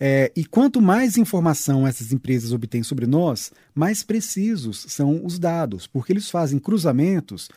É, 0.00 0.32
e 0.34 0.44
quanto 0.44 0.82
mais 0.82 1.16
informação 1.16 1.86
essas 1.86 2.12
empresas 2.12 2.52
obtêm 2.52 2.82
sobre 2.82 3.06
nós, 3.06 3.52
mais 3.74 4.02
precisos 4.02 4.86
são 4.88 5.24
os 5.24 5.38
dados, 5.38 5.86
porque 5.86 6.12
eles 6.12 6.30
fazem 6.30 6.58
cruzamentos 6.58 7.48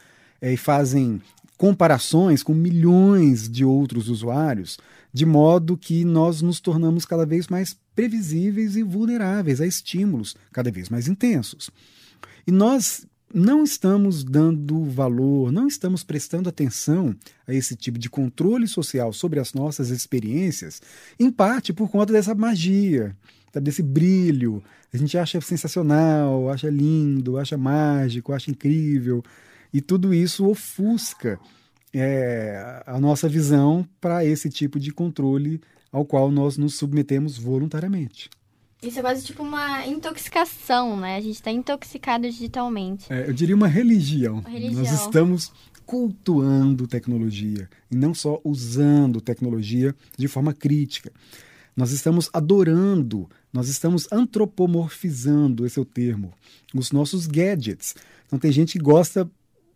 é, 0.42 0.54
e 0.54 0.58
fazem 0.58 1.22
comparações 1.58 2.44
com 2.44 2.54
milhões 2.54 3.50
de 3.50 3.66
outros 3.66 4.08
usuários, 4.08 4.78
de 5.12 5.26
modo 5.26 5.76
que 5.76 6.06
nós 6.06 6.42
nos 6.42 6.60
tornamos 6.60 7.06
cada 7.06 7.26
vez 7.26 7.48
mais 7.48 7.76
previsíveis 7.98 8.75
e 8.75 8.84
vulneráveis 8.84 9.60
a 9.60 9.66
estímulos 9.66 10.36
cada 10.54 10.70
vez 10.70 10.88
mais 10.88 11.08
intensos. 11.08 11.72
E 12.46 12.51
nós 12.51 13.08
não 13.34 13.63
estamos 13.63 14.24
dando 14.24 14.86
valor, 14.86 15.51
não 15.51 15.68
estamos 15.68 16.04
prestando 16.04 16.48
atenção 16.48 17.16
a 17.48 17.56
esse 17.56 17.75
tipo 17.75 17.98
de 17.98 18.08
controle 18.08 18.68
social 18.68 19.12
sobre 19.12 19.39
as 19.39 19.51
nossas 19.51 19.89
experiências, 19.89 20.80
em 21.20 21.32
parte 21.32 21.74
por 21.74 21.89
conta 21.89 22.13
dessa 22.13 22.36
magia, 22.36 23.16
desse 23.51 23.82
brilho. 23.82 24.63
A 24.94 24.98
gente 24.98 25.18
acha 25.18 25.42
sensacional, 25.42 26.51
acha 26.51 26.70
lindo, 26.70 27.39
acha 27.39 27.58
mágico, 27.58 28.32
acha 28.32 28.51
incrível, 28.51 29.24
e 29.74 29.82
tudo 29.82 30.13
isso 30.13 30.46
ofusca 30.46 31.39
é, 31.92 32.84
a 32.86 33.00
nossa 33.00 33.27
visão 33.27 33.88
para 34.00 34.24
esse 34.24 34.51
tipo 34.51 34.80
de 34.80 34.92
controle 34.92 35.60
ao 35.91 36.06
qual 36.06 36.32
nós 36.32 36.58
nos 36.58 36.75
submetemos 36.75 37.38
voluntariamente. 37.38 38.29
Isso 38.82 39.00
é 39.00 39.01
quase 39.01 39.25
tipo 39.25 39.41
uma 39.41 39.86
intoxicação, 39.88 40.98
né? 40.98 41.15
A 41.15 41.22
gente 41.22 41.36
está 41.36 41.50
intoxicado 41.50 42.29
digitalmente. 42.29 43.12
É, 43.12 43.27
eu 43.27 43.34
diria 43.34 43.56
uma 43.56 43.67
religião. 43.67 44.39
uma 44.39 44.50
religião. 44.50 44.84
Nós 44.84 44.91
estamos 44.91 45.51
cultuando 45.86 46.86
tecnologia 46.86 47.70
e 47.89 47.96
não 47.96 48.13
só 48.13 48.39
usando 48.44 49.22
tecnologia 49.22 49.96
de 50.17 50.27
forma 50.27 50.53
crítica. 50.53 51.12
Nós 51.75 51.91
estamos 51.91 52.29
adorando, 52.34 53.29
nós 53.53 53.70
estamos 53.70 54.08
antropomorfizando, 54.12 55.65
esse 55.65 55.79
é 55.79 55.82
o 55.82 55.86
termo, 55.86 56.34
os 56.74 56.91
nossos 56.91 57.25
gadgets. 57.25 57.96
Então 58.25 58.38
tem 58.38 58.51
gente 58.51 58.74
que 58.74 58.84
gosta, 58.84 59.29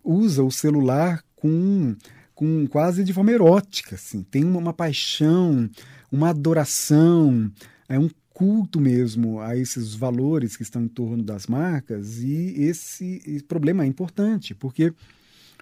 usa 0.03 0.43
o 0.43 0.51
celular 0.51 1.23
com, 1.35 1.95
com 2.35 2.67
quase 2.67 3.03
de 3.03 3.13
forma 3.13 3.31
erótica, 3.31 3.95
assim. 3.95 4.23
Tem 4.23 4.43
uma, 4.43 4.59
uma 4.59 4.73
paixão, 4.73 5.69
uma 6.11 6.29
adoração, 6.29 7.51
é 7.87 7.97
um 7.97 8.09
culto 8.33 8.79
mesmo 8.79 9.39
a 9.39 9.55
esses 9.55 9.93
valores 9.93 10.57
que 10.57 10.63
estão 10.63 10.83
em 10.83 10.87
torno 10.87 11.23
das 11.23 11.47
marcas 11.47 12.19
e 12.19 12.55
esse, 12.63 13.21
esse 13.25 13.43
problema 13.43 13.83
é 13.83 13.87
importante 13.87 14.55
porque 14.55 14.93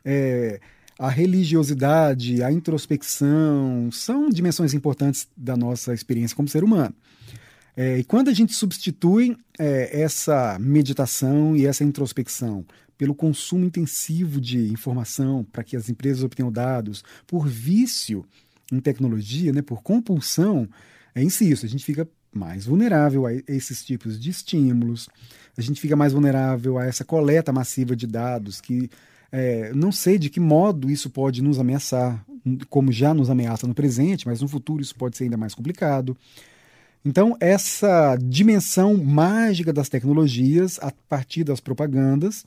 é, 0.05 0.59
a 0.97 1.09
religiosidade, 1.09 2.43
a 2.43 2.51
introspecção 2.51 3.89
são 3.91 4.29
dimensões 4.29 4.73
importantes 4.73 5.27
da 5.35 5.55
nossa 5.55 5.93
experiência 5.93 6.35
como 6.35 6.47
ser 6.47 6.63
humano. 6.63 6.93
É, 7.75 7.99
e 7.99 8.03
quando 8.03 8.29
a 8.29 8.33
gente 8.33 8.53
substitui 8.53 9.37
é, 9.57 10.01
essa 10.01 10.57
meditação 10.59 11.55
e 11.55 11.65
essa 11.65 11.83
introspecção 11.83 12.65
pelo 12.97 13.15
consumo 13.15 13.63
intensivo 13.63 14.41
de 14.41 14.69
informação 14.71 15.45
para 15.49 15.63
que 15.63 15.77
as 15.77 15.89
empresas 15.89 16.21
obtenham 16.21 16.51
dados, 16.51 17.01
por 17.25 17.47
vício 17.47 18.25
em 18.71 18.79
tecnologia, 18.79 19.51
né, 19.51 19.61
por 19.61 19.81
compulsão, 19.81 20.67
é, 21.15 21.23
insisto, 21.23 21.65
a 21.65 21.69
gente 21.69 21.83
fica 21.83 22.07
mais 22.31 22.65
vulnerável 22.65 23.25
a 23.25 23.33
esses 23.47 23.83
tipos 23.83 24.19
de 24.19 24.29
estímulos, 24.29 25.09
a 25.57 25.61
gente 25.61 25.81
fica 25.81 25.95
mais 25.95 26.13
vulnerável 26.13 26.77
a 26.77 26.85
essa 26.85 27.03
coleta 27.03 27.51
massiva 27.51 27.95
de 27.95 28.05
dados 28.05 28.61
que 28.61 28.89
é, 29.31 29.71
não 29.73 29.91
sei 29.91 30.17
de 30.17 30.29
que 30.29 30.39
modo 30.39 30.89
isso 30.89 31.09
pode 31.09 31.41
nos 31.41 31.59
ameaçar, 31.59 32.23
como 32.69 32.91
já 32.91 33.13
nos 33.13 33.29
ameaça 33.29 33.67
no 33.67 33.75
presente, 33.75 34.27
mas 34.27 34.41
no 34.41 34.47
futuro 34.47 34.81
isso 34.81 34.95
pode 34.95 35.17
ser 35.17 35.25
ainda 35.25 35.37
mais 35.37 35.53
complicado. 35.53 36.17
Então, 37.03 37.37
essa 37.39 38.17
dimensão 38.21 38.97
mágica 38.97 39.71
das 39.71 39.87
tecnologias, 39.87 40.79
a 40.81 40.91
partir 41.07 41.43
das 41.43 41.59
propagandas, 41.59 42.45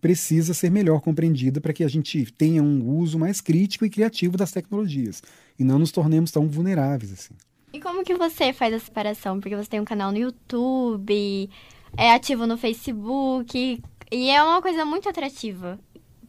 precisa 0.00 0.52
ser 0.52 0.70
melhor 0.70 1.00
compreendida 1.00 1.60
para 1.60 1.72
que 1.72 1.84
a 1.84 1.88
gente 1.88 2.24
tenha 2.32 2.62
um 2.62 2.86
uso 2.98 3.18
mais 3.18 3.40
crítico 3.40 3.84
e 3.84 3.90
criativo 3.90 4.36
das 4.36 4.52
tecnologias 4.52 5.22
e 5.58 5.64
não 5.64 5.78
nos 5.78 5.92
tornemos 5.92 6.30
tão 6.30 6.48
vulneráveis 6.48 7.12
assim. 7.12 7.34
E 7.72 7.80
como 7.80 8.04
que 8.04 8.14
você 8.14 8.52
faz 8.52 8.72
a 8.74 8.78
separação? 8.78 9.40
Porque 9.40 9.56
você 9.56 9.68
tem 9.68 9.80
um 9.80 9.84
canal 9.84 10.12
no 10.12 10.18
YouTube, 10.18 11.50
é 11.96 12.12
ativo 12.12 12.46
no 12.46 12.56
Facebook, 12.56 13.82
e 14.12 14.30
é 14.30 14.42
uma 14.42 14.62
coisa 14.62 14.84
muito 14.84 15.08
atrativa. 15.08 15.78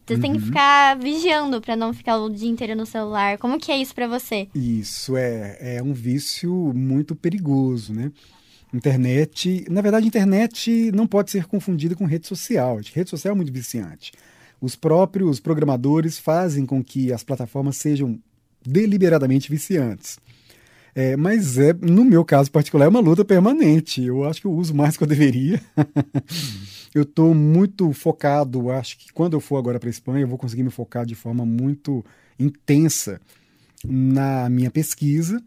Você 0.04 0.14
uhum. 0.14 0.20
tem 0.20 0.32
que 0.32 0.38
uhum. 0.38 0.44
ficar 0.46 0.96
vigiando 0.98 1.60
para 1.60 1.74
não 1.74 1.92
ficar 1.92 2.16
o 2.18 2.30
dia 2.30 2.48
inteiro 2.48 2.76
no 2.76 2.86
celular. 2.86 3.38
Como 3.38 3.58
que 3.58 3.72
é 3.72 3.78
isso 3.78 3.94
para 3.94 4.06
você? 4.06 4.48
Isso 4.54 5.16
é, 5.16 5.76
é 5.76 5.82
um 5.82 5.92
vício 5.92 6.52
muito 6.74 7.14
perigoso, 7.14 7.92
né? 7.92 8.12
Internet, 8.72 9.64
na 9.70 9.80
verdade, 9.80 10.06
internet 10.06 10.90
não 10.92 11.06
pode 11.06 11.30
ser 11.30 11.46
confundida 11.46 11.94
com 11.94 12.04
rede 12.04 12.26
social. 12.26 12.80
Rede 12.92 13.10
social 13.10 13.32
é 13.32 13.36
muito 13.36 13.52
viciante. 13.52 14.12
Os 14.60 14.74
próprios 14.74 15.38
programadores 15.38 16.18
fazem 16.18 16.66
com 16.66 16.82
que 16.82 17.12
as 17.12 17.22
plataformas 17.22 17.76
sejam 17.76 18.18
deliberadamente 18.64 19.50
viciantes. 19.50 20.18
É, 20.94 21.14
mas 21.14 21.58
é, 21.58 21.74
no 21.74 22.06
meu 22.06 22.24
caso 22.24 22.50
particular, 22.50 22.86
é 22.86 22.88
uma 22.88 23.00
luta 23.00 23.22
permanente. 23.22 24.02
Eu 24.02 24.24
acho 24.24 24.40
que 24.40 24.46
eu 24.46 24.52
uso 24.52 24.74
mais 24.74 24.96
que 24.96 25.02
eu 25.02 25.06
deveria. 25.06 25.60
eu 26.94 27.02
estou 27.02 27.34
muito 27.34 27.92
focado. 27.92 28.70
Acho 28.70 28.98
que 28.98 29.12
quando 29.12 29.34
eu 29.34 29.40
for 29.40 29.58
agora 29.58 29.78
para 29.78 29.88
a 29.88 29.90
Espanha, 29.90 30.22
eu 30.22 30.28
vou 30.28 30.38
conseguir 30.38 30.62
me 30.62 30.70
focar 30.70 31.04
de 31.04 31.14
forma 31.14 31.44
muito 31.44 32.02
intensa 32.38 33.20
na 33.84 34.48
minha 34.48 34.70
pesquisa. 34.70 35.38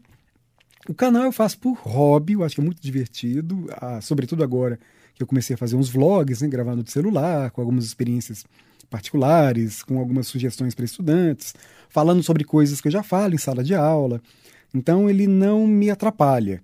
O 0.90 0.94
canal 0.94 1.22
eu 1.22 1.30
faço 1.30 1.56
por 1.56 1.74
hobby, 1.74 2.32
eu 2.32 2.42
acho 2.42 2.56
que 2.56 2.60
é 2.60 2.64
muito 2.64 2.82
divertido, 2.82 3.68
ah, 3.74 4.00
sobretudo 4.00 4.42
agora 4.42 4.76
que 5.14 5.22
eu 5.22 5.26
comecei 5.26 5.54
a 5.54 5.56
fazer 5.56 5.76
uns 5.76 5.88
vlogs, 5.88 6.42
né, 6.42 6.48
gravando 6.48 6.82
de 6.82 6.90
celular, 6.90 7.52
com 7.52 7.60
algumas 7.60 7.84
experiências 7.84 8.44
particulares, 8.90 9.84
com 9.84 10.00
algumas 10.00 10.26
sugestões 10.26 10.74
para 10.74 10.84
estudantes, 10.84 11.54
falando 11.88 12.24
sobre 12.24 12.42
coisas 12.42 12.80
que 12.80 12.88
eu 12.88 12.92
já 12.92 13.04
falo 13.04 13.36
em 13.36 13.38
sala 13.38 13.62
de 13.62 13.72
aula. 13.72 14.20
Então 14.74 15.08
ele 15.08 15.28
não 15.28 15.64
me 15.64 15.90
atrapalha. 15.90 16.60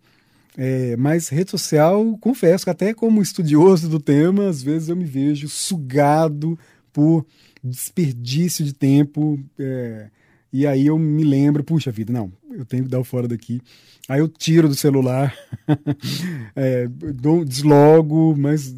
É, 0.58 0.96
mas 0.96 1.28
rede 1.28 1.52
social, 1.52 2.18
confesso 2.18 2.64
que 2.64 2.70
até 2.70 2.92
como 2.92 3.22
estudioso 3.22 3.88
do 3.88 4.00
tema, 4.00 4.48
às 4.48 4.60
vezes 4.60 4.88
eu 4.88 4.96
me 4.96 5.04
vejo 5.04 5.48
sugado 5.48 6.58
por 6.92 7.24
desperdício 7.62 8.64
de 8.64 8.72
tempo. 8.72 9.38
É, 9.56 10.10
e 10.60 10.66
aí 10.66 10.86
eu 10.86 10.98
me 10.98 11.22
lembro, 11.22 11.62
puxa 11.62 11.92
vida, 11.92 12.12
não, 12.12 12.32
eu 12.50 12.64
tenho 12.64 12.84
que 12.84 12.88
dar 12.88 12.98
o 12.98 13.04
fora 13.04 13.28
daqui. 13.28 13.60
Aí 14.08 14.20
eu 14.20 14.28
tiro 14.28 14.68
do 14.68 14.74
celular, 14.74 15.36
é, 16.56 16.88
dou, 16.88 17.44
deslogo, 17.44 18.34
mas 18.38 18.74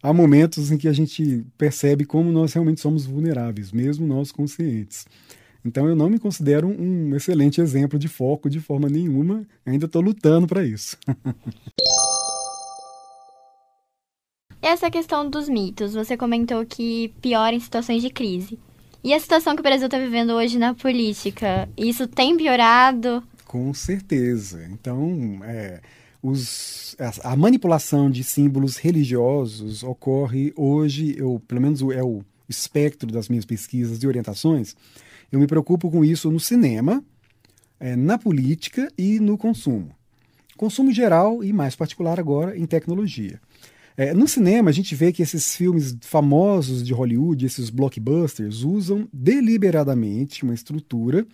há 0.00 0.12
momentos 0.12 0.70
em 0.70 0.78
que 0.78 0.86
a 0.86 0.92
gente 0.92 1.44
percebe 1.58 2.04
como 2.04 2.30
nós 2.30 2.52
realmente 2.52 2.80
somos 2.80 3.06
vulneráveis, 3.06 3.72
mesmo 3.72 4.06
nós 4.06 4.30
conscientes. 4.30 5.04
Então 5.64 5.88
eu 5.88 5.96
não 5.96 6.08
me 6.08 6.20
considero 6.20 6.68
um 6.68 7.16
excelente 7.16 7.60
exemplo 7.60 7.98
de 7.98 8.06
foco 8.06 8.48
de 8.48 8.60
forma 8.60 8.88
nenhuma, 8.88 9.44
ainda 9.64 9.86
estou 9.86 10.00
lutando 10.00 10.46
para 10.46 10.64
isso. 10.64 10.96
Essa 14.62 14.90
questão 14.90 15.28
dos 15.28 15.48
mitos, 15.48 15.94
você 15.94 16.16
comentou 16.16 16.64
que 16.64 17.12
piora 17.20 17.54
em 17.54 17.60
situações 17.60 18.02
de 18.02 18.10
crise. 18.10 18.58
E 19.06 19.14
a 19.14 19.20
situação 19.20 19.54
que 19.54 19.60
o 19.60 19.62
Brasil 19.62 19.86
está 19.86 20.00
vivendo 20.00 20.32
hoje 20.32 20.58
na 20.58 20.74
política, 20.74 21.68
isso 21.76 22.08
tem 22.08 22.36
piorado? 22.36 23.22
Com 23.44 23.72
certeza. 23.72 24.68
Então, 24.68 25.38
é, 25.44 25.80
os, 26.20 26.96
a, 26.98 27.32
a, 27.32 27.36
manipulação 27.36 28.10
de 28.10 28.24
símbolos 28.24 28.78
religiosos 28.78 29.84
ocorre 29.84 30.52
hoje, 30.56 31.14
eu, 31.16 31.40
pelo 31.46 31.60
menos 31.60 31.82
é 31.82 32.02
o 32.02 32.24
espectro 32.48 33.12
das 33.12 33.28
minhas 33.28 33.44
pesquisas 33.44 34.02
e 34.02 34.08
orientações, 34.08 34.74
eu 35.30 35.38
me 35.38 35.46
preocupo 35.46 35.88
com 35.88 36.04
isso 36.04 36.28
no 36.28 36.40
cinema, 36.40 37.00
é, 37.78 37.94
na 37.94 38.18
política 38.18 38.92
e 38.98 39.20
no 39.20 39.38
consumo. 39.38 39.94
Consumo 40.56 40.90
geral 40.90 41.44
e 41.44 41.52
mais 41.52 41.76
particular 41.76 42.18
agora 42.18 42.58
em 42.58 42.66
tecnologia. 42.66 43.40
É, 43.96 44.12
no 44.12 44.28
cinema, 44.28 44.68
a 44.68 44.72
gente 44.72 44.94
vê 44.94 45.10
que 45.10 45.22
esses 45.22 45.56
filmes 45.56 45.96
famosos 46.02 46.84
de 46.84 46.92
Hollywood, 46.92 47.46
esses 47.46 47.70
blockbusters, 47.70 48.62
usam 48.62 49.08
deliberadamente 49.10 50.44
uma 50.44 50.52
estrutura 50.52 51.26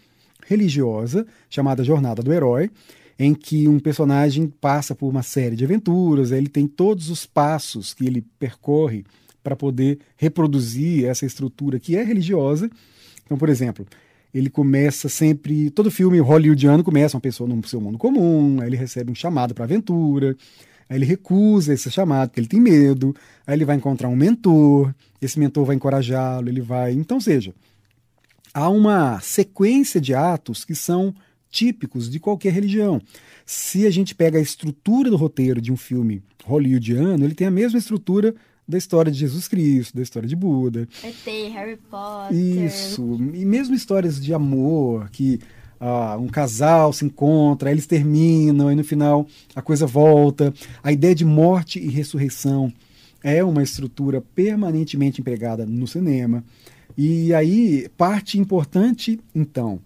religiosa 0.46 1.26
chamada 1.50 1.82
Jornada 1.82 2.22
do 2.22 2.32
Herói, 2.32 2.70
em 3.18 3.34
que 3.34 3.66
um 3.66 3.80
personagem 3.80 4.46
passa 4.46 4.94
por 4.94 5.08
uma 5.08 5.22
série 5.22 5.56
de 5.56 5.64
aventuras, 5.64 6.30
ele 6.30 6.48
tem 6.48 6.66
todos 6.66 7.10
os 7.10 7.26
passos 7.26 7.94
que 7.94 8.06
ele 8.06 8.24
percorre 8.38 9.04
para 9.42 9.56
poder 9.56 9.98
reproduzir 10.16 11.04
essa 11.06 11.26
estrutura 11.26 11.80
que 11.80 11.96
é 11.96 12.04
religiosa. 12.04 12.70
Então, 13.24 13.36
por 13.36 13.48
exemplo, 13.48 13.84
ele 14.32 14.48
começa 14.48 15.08
sempre. 15.08 15.68
Todo 15.70 15.90
filme 15.90 16.20
hollywoodiano 16.20 16.84
começa 16.84 17.16
uma 17.16 17.20
pessoa 17.20 17.48
no 17.48 17.66
seu 17.66 17.80
mundo 17.80 17.98
comum, 17.98 18.60
aí 18.60 18.68
ele 18.68 18.76
recebe 18.76 19.10
um 19.10 19.14
chamado 19.14 19.52
para 19.52 19.64
aventura, 19.64 20.36
aí 20.88 20.96
ele 20.96 21.04
recusa 21.04 21.72
esse 21.72 21.90
chamado 21.90 22.28
porque 22.28 22.40
ele 22.40 22.48
tem 22.48 22.60
medo, 22.60 23.14
aí 23.46 23.56
ele 23.56 23.64
vai 23.64 23.76
encontrar 23.76 24.08
um 24.08 24.16
mentor, 24.16 24.94
esse 25.20 25.38
mentor 25.38 25.64
vai 25.64 25.76
encorajá-lo, 25.76 26.48
ele 26.48 26.60
vai. 26.60 26.92
Então, 26.92 27.20
seja, 27.20 27.54
há 28.52 28.68
uma 28.68 29.20
sequência 29.20 30.00
de 30.00 30.14
atos 30.14 30.64
que 30.64 30.74
são 30.74 31.14
típicos 31.50 32.10
de 32.10 32.18
qualquer 32.18 32.52
religião. 32.52 33.00
Se 33.44 33.86
a 33.86 33.90
gente 33.90 34.14
pega 34.14 34.38
a 34.38 34.42
estrutura 34.42 35.10
do 35.10 35.16
roteiro 35.16 35.60
de 35.60 35.70
um 35.70 35.76
filme 35.76 36.22
hollywoodiano, 36.44 37.24
ele 37.24 37.34
tem 37.34 37.46
a 37.46 37.50
mesma 37.50 37.78
estrutura 37.78 38.34
da 38.66 38.78
história 38.78 39.12
de 39.12 39.18
Jesus 39.18 39.48
Cristo, 39.48 39.96
da 39.96 40.02
história 40.02 40.28
de 40.28 40.34
Buda. 40.36 40.88
ET, 41.04 41.52
Harry 41.52 41.76
Potter. 41.76 42.36
Isso. 42.36 43.18
E 43.34 43.44
mesmo 43.44 43.74
histórias 43.74 44.20
de 44.20 44.32
amor, 44.32 45.10
que 45.10 45.40
ah, 45.84 46.16
um 46.16 46.28
casal 46.28 46.92
se 46.92 47.04
encontra, 47.04 47.68
eles 47.68 47.88
terminam, 47.88 48.70
e 48.70 48.76
no 48.76 48.84
final 48.84 49.26
a 49.52 49.60
coisa 49.60 49.84
volta. 49.84 50.54
A 50.80 50.92
ideia 50.92 51.12
de 51.12 51.24
morte 51.24 51.80
e 51.80 51.88
ressurreição 51.88 52.72
é 53.20 53.42
uma 53.42 53.64
estrutura 53.64 54.20
permanentemente 54.20 55.20
empregada 55.20 55.66
no 55.66 55.88
cinema. 55.88 56.44
E 56.96 57.34
aí, 57.34 57.88
parte 57.96 58.38
importante, 58.38 59.18
então, 59.34 59.80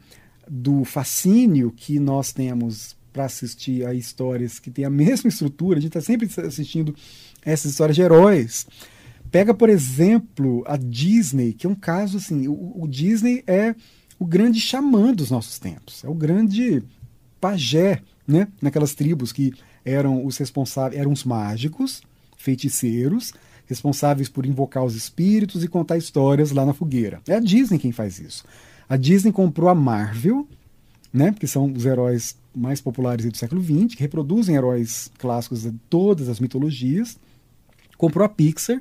do 0.46 0.84
fascínio 0.84 1.72
que 1.74 1.98
nós 1.98 2.30
temos 2.30 2.94
para 3.10 3.24
assistir 3.24 3.86
a 3.86 3.94
histórias 3.94 4.58
que 4.58 4.70
têm 4.70 4.84
a 4.84 4.90
mesma 4.90 5.28
estrutura, 5.28 5.78
a 5.78 5.80
gente 5.80 5.96
está 5.96 6.02
sempre 6.02 6.28
assistindo 6.46 6.94
essas 7.42 7.70
histórias 7.70 7.96
de 7.96 8.02
heróis. 8.02 8.66
Pega, 9.30 9.54
por 9.54 9.70
exemplo, 9.70 10.62
a 10.66 10.76
Disney, 10.76 11.54
que 11.54 11.66
é 11.66 11.70
um 11.70 11.74
caso 11.74 12.18
assim, 12.18 12.46
o, 12.48 12.82
o 12.82 12.86
Disney 12.86 13.42
é 13.46 13.74
o 14.18 14.24
grande 14.24 14.60
xamã 14.60 15.12
dos 15.12 15.30
nossos 15.30 15.58
tempos, 15.58 16.04
é 16.04 16.08
o 16.08 16.14
grande 16.14 16.82
pajé, 17.40 18.02
né? 18.26 18.48
Naquelas 18.60 18.94
tribos 18.94 19.32
que 19.32 19.52
eram 19.84 20.24
os 20.24 20.36
responsáveis, 20.36 21.00
eram 21.00 21.12
os 21.12 21.24
mágicos, 21.24 22.02
feiticeiros, 22.36 23.32
responsáveis 23.66 24.28
por 24.28 24.46
invocar 24.46 24.84
os 24.84 24.94
espíritos 24.94 25.62
e 25.62 25.68
contar 25.68 25.96
histórias 25.96 26.50
lá 26.50 26.64
na 26.64 26.72
fogueira. 26.72 27.20
É 27.26 27.34
a 27.34 27.40
Disney 27.40 27.78
quem 27.78 27.92
faz 27.92 28.18
isso. 28.18 28.44
A 28.88 28.96
Disney 28.96 29.32
comprou 29.32 29.68
a 29.68 29.74
Marvel, 29.74 30.46
né? 31.12 31.34
Que 31.38 31.46
são 31.46 31.72
os 31.72 31.84
heróis 31.84 32.36
mais 32.54 32.80
populares 32.80 33.26
do 33.26 33.36
século 33.36 33.62
XX, 33.62 33.94
que 33.94 34.02
reproduzem 34.02 34.56
heróis 34.56 35.10
clássicos 35.18 35.62
de 35.62 35.72
todas 35.90 36.28
as 36.28 36.40
mitologias 36.40 37.18
comprou 37.96 38.24
a 38.24 38.28
Pixar, 38.28 38.80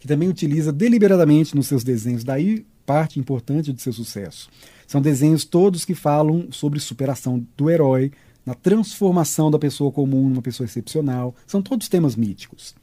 que 0.00 0.08
também 0.08 0.28
utiliza 0.28 0.72
deliberadamente 0.72 1.54
nos 1.54 1.66
seus 1.66 1.84
desenhos, 1.84 2.24
daí 2.24 2.66
parte 2.84 3.18
importante 3.18 3.72
de 3.72 3.80
seu 3.80 3.92
sucesso. 3.92 4.50
São 4.86 5.00
desenhos 5.00 5.44
todos 5.44 5.84
que 5.84 5.94
falam 5.94 6.48
sobre 6.50 6.78
superação 6.80 7.44
do 7.56 7.70
herói, 7.70 8.12
na 8.44 8.54
transformação 8.54 9.50
da 9.50 9.58
pessoa 9.58 9.90
comum 9.90 10.28
numa 10.28 10.42
pessoa 10.42 10.66
excepcional. 10.66 11.34
São 11.46 11.62
todos 11.62 11.88
temas 11.88 12.16
míticos. 12.16 12.74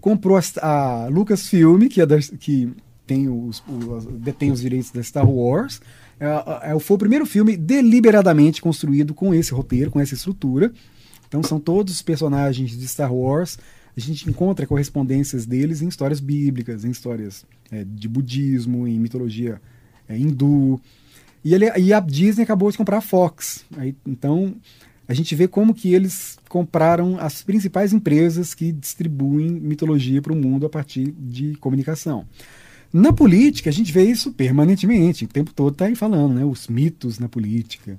Comprou 0.00 0.38
a, 0.38 0.42
a 0.62 1.08
Lucasfilm, 1.08 1.88
que, 1.88 2.00
é 2.00 2.06
da, 2.06 2.18
que 2.18 2.72
tem 3.06 3.28
os, 3.28 3.62
os, 3.68 4.06
detém 4.06 4.50
os 4.50 4.60
direitos 4.60 4.90
da 4.90 5.02
Star 5.02 5.28
Wars. 5.28 5.80
É, 6.18 6.72
é, 6.72 6.78
foi 6.78 6.96
o 6.96 6.98
primeiro 6.98 7.26
filme 7.26 7.56
deliberadamente 7.56 8.62
construído 8.62 9.14
com 9.14 9.34
esse 9.34 9.52
roteiro, 9.52 9.90
com 9.90 10.00
essa 10.00 10.14
estrutura. 10.14 10.72
Então 11.28 11.42
são 11.42 11.60
todos 11.60 11.94
os 11.94 12.02
personagens 12.02 12.70
de 12.70 12.88
Star 12.88 13.12
Wars 13.12 13.58
a 13.96 14.00
gente 14.00 14.28
encontra 14.28 14.66
correspondências 14.66 15.46
deles 15.46 15.80
em 15.80 15.88
histórias 15.88 16.20
bíblicas, 16.20 16.84
em 16.84 16.90
histórias 16.90 17.46
é, 17.70 17.82
de 17.82 18.06
budismo, 18.06 18.86
em 18.86 18.98
mitologia 18.98 19.60
é, 20.06 20.16
hindu. 20.16 20.78
E, 21.46 21.54
ele, 21.54 21.70
e 21.78 21.92
a 21.92 22.00
Disney 22.00 22.42
acabou 22.42 22.68
de 22.72 22.76
comprar 22.76 22.98
a 22.98 23.00
Fox. 23.00 23.64
Aí, 23.76 23.94
então 24.04 24.56
a 25.06 25.14
gente 25.14 25.32
vê 25.36 25.46
como 25.46 25.72
que 25.72 25.94
eles 25.94 26.36
compraram 26.48 27.20
as 27.20 27.40
principais 27.40 27.92
empresas 27.92 28.52
que 28.52 28.72
distribuem 28.72 29.48
mitologia 29.48 30.20
para 30.20 30.32
o 30.32 30.36
mundo 30.36 30.66
a 30.66 30.68
partir 30.68 31.14
de 31.16 31.54
comunicação. 31.58 32.26
Na 32.92 33.12
política, 33.12 33.70
a 33.70 33.72
gente 33.72 33.92
vê 33.92 34.02
isso 34.02 34.32
permanentemente, 34.32 35.24
o 35.24 35.28
tempo 35.28 35.52
todo 35.54 35.72
está 35.72 35.84
aí 35.84 35.94
falando, 35.94 36.34
né? 36.34 36.44
Os 36.44 36.66
mitos 36.66 37.20
na 37.20 37.28
política. 37.28 37.96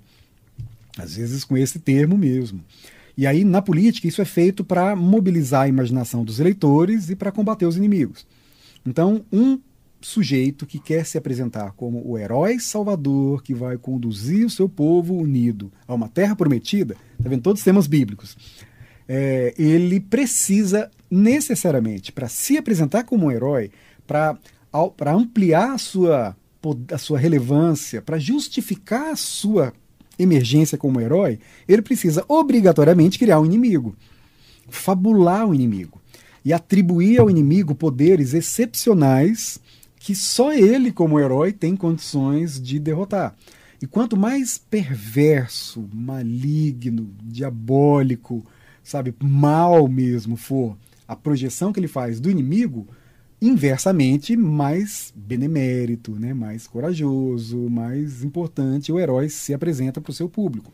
Às 0.97 1.15
vezes 1.15 1.45
com 1.45 1.55
esse 1.57 1.79
termo 1.79 2.17
mesmo. 2.17 2.59
E 3.15 3.25
aí, 3.25 3.45
na 3.45 3.61
política, 3.61 4.09
isso 4.09 4.21
é 4.21 4.25
feito 4.25 4.65
para 4.65 4.93
mobilizar 4.93 5.61
a 5.61 5.67
imaginação 5.69 6.25
dos 6.25 6.41
eleitores 6.41 7.09
e 7.09 7.15
para 7.15 7.31
combater 7.31 7.65
os 7.65 7.77
inimigos. 7.77 8.27
Então, 8.85 9.23
um 9.31 9.57
sujeito 10.07 10.65
que 10.65 10.79
quer 10.79 11.05
se 11.05 11.17
apresentar 11.17 11.73
como 11.73 12.01
o 12.09 12.17
herói 12.17 12.59
salvador 12.59 13.43
que 13.43 13.53
vai 13.53 13.77
conduzir 13.77 14.45
o 14.45 14.49
seu 14.49 14.69
povo 14.69 15.13
unido 15.13 15.69
a 15.85 15.93
uma 15.93 16.07
terra 16.07 16.33
prometida, 16.33 16.95
tá 17.21 17.27
vendo? 17.29 17.41
Todos 17.41 17.59
os 17.59 17.65
temas 17.65 17.87
bíblicos, 17.87 18.37
é, 19.05 19.53
ele 19.57 19.99
precisa 19.99 20.89
necessariamente, 21.11 22.13
para 22.13 22.29
se 22.29 22.57
apresentar 22.57 23.03
como 23.03 23.25
um 23.25 23.31
herói, 23.31 23.69
para 24.07 24.37
ampliar 25.13 25.73
a 25.73 25.77
sua, 25.77 26.37
a 26.89 26.97
sua 26.97 27.19
relevância, 27.19 28.01
para 28.01 28.17
justificar 28.17 29.11
a 29.11 29.15
sua 29.17 29.73
emergência 30.17 30.77
como 30.77 31.01
herói, 31.01 31.37
ele 31.67 31.81
precisa 31.81 32.23
obrigatoriamente 32.29 33.19
criar 33.19 33.41
um 33.41 33.45
inimigo, 33.45 33.93
fabular 34.69 35.45
o 35.45 35.53
inimigo 35.53 36.01
e 36.45 36.53
atribuir 36.53 37.19
ao 37.19 37.29
inimigo 37.29 37.75
poderes 37.75 38.33
excepcionais 38.33 39.59
que 40.07 40.15
só 40.15 40.53
ele, 40.53 40.89
como 40.89 41.19
herói, 41.19 41.51
tem 41.51 41.75
condições 41.75 42.61
de 42.61 42.79
derrotar. 42.79 43.35
E 43.81 43.85
quanto 43.85 44.15
mais 44.15 44.57
perverso, 44.57 45.85
maligno, 45.93 47.09
diabólico, 47.21 48.41
sabe, 48.81 49.13
mal 49.21 49.85
mesmo 49.89 50.37
for 50.37 50.77
a 51.05 51.13
projeção 51.13 51.73
que 51.73 51.79
ele 51.81 51.89
faz 51.89 52.21
do 52.21 52.31
inimigo, 52.31 52.87
inversamente 53.41 54.37
mais 54.37 55.11
benemérito, 55.13 56.13
né, 56.13 56.33
mais 56.33 56.65
corajoso, 56.67 57.69
mais 57.69 58.23
importante 58.23 58.93
o 58.93 58.99
herói 59.01 59.27
se 59.27 59.53
apresenta 59.53 59.99
para 59.99 60.11
o 60.11 60.13
seu 60.13 60.29
público. 60.29 60.71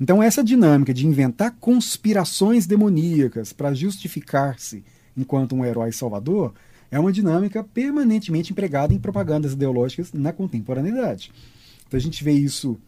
Então 0.00 0.22
essa 0.22 0.44
dinâmica 0.44 0.94
de 0.94 1.08
inventar 1.08 1.56
conspirações 1.58 2.68
demoníacas 2.68 3.52
para 3.52 3.74
justificar-se 3.74 4.84
enquanto 5.16 5.56
um 5.56 5.64
herói 5.64 5.90
salvador 5.90 6.54
é 6.90 6.98
uma 6.98 7.12
dinâmica 7.12 7.62
permanentemente 7.62 8.52
empregada 8.52 8.94
em 8.94 8.98
propagandas 8.98 9.52
ideológicas 9.52 10.12
na 10.12 10.32
contemporaneidade. 10.32 11.32
Então 11.86 11.98
a 11.98 12.02
gente 12.02 12.22
vê 12.22 12.32
isso 12.32 12.78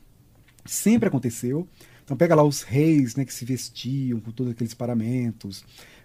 sempre 0.65 1.09
aconteceu. 1.09 1.67
Então 2.05 2.17
pega 2.17 2.35
lá 2.35 2.43
os 2.43 2.63
reis, 2.63 3.17
né, 3.17 3.25
que 3.25 3.35
se 3.35 3.45
vestiam 3.45 4.21
com 4.21 4.31
todos 4.31 4.53
aqueles 4.53 4.75
paramentos, 4.75 5.65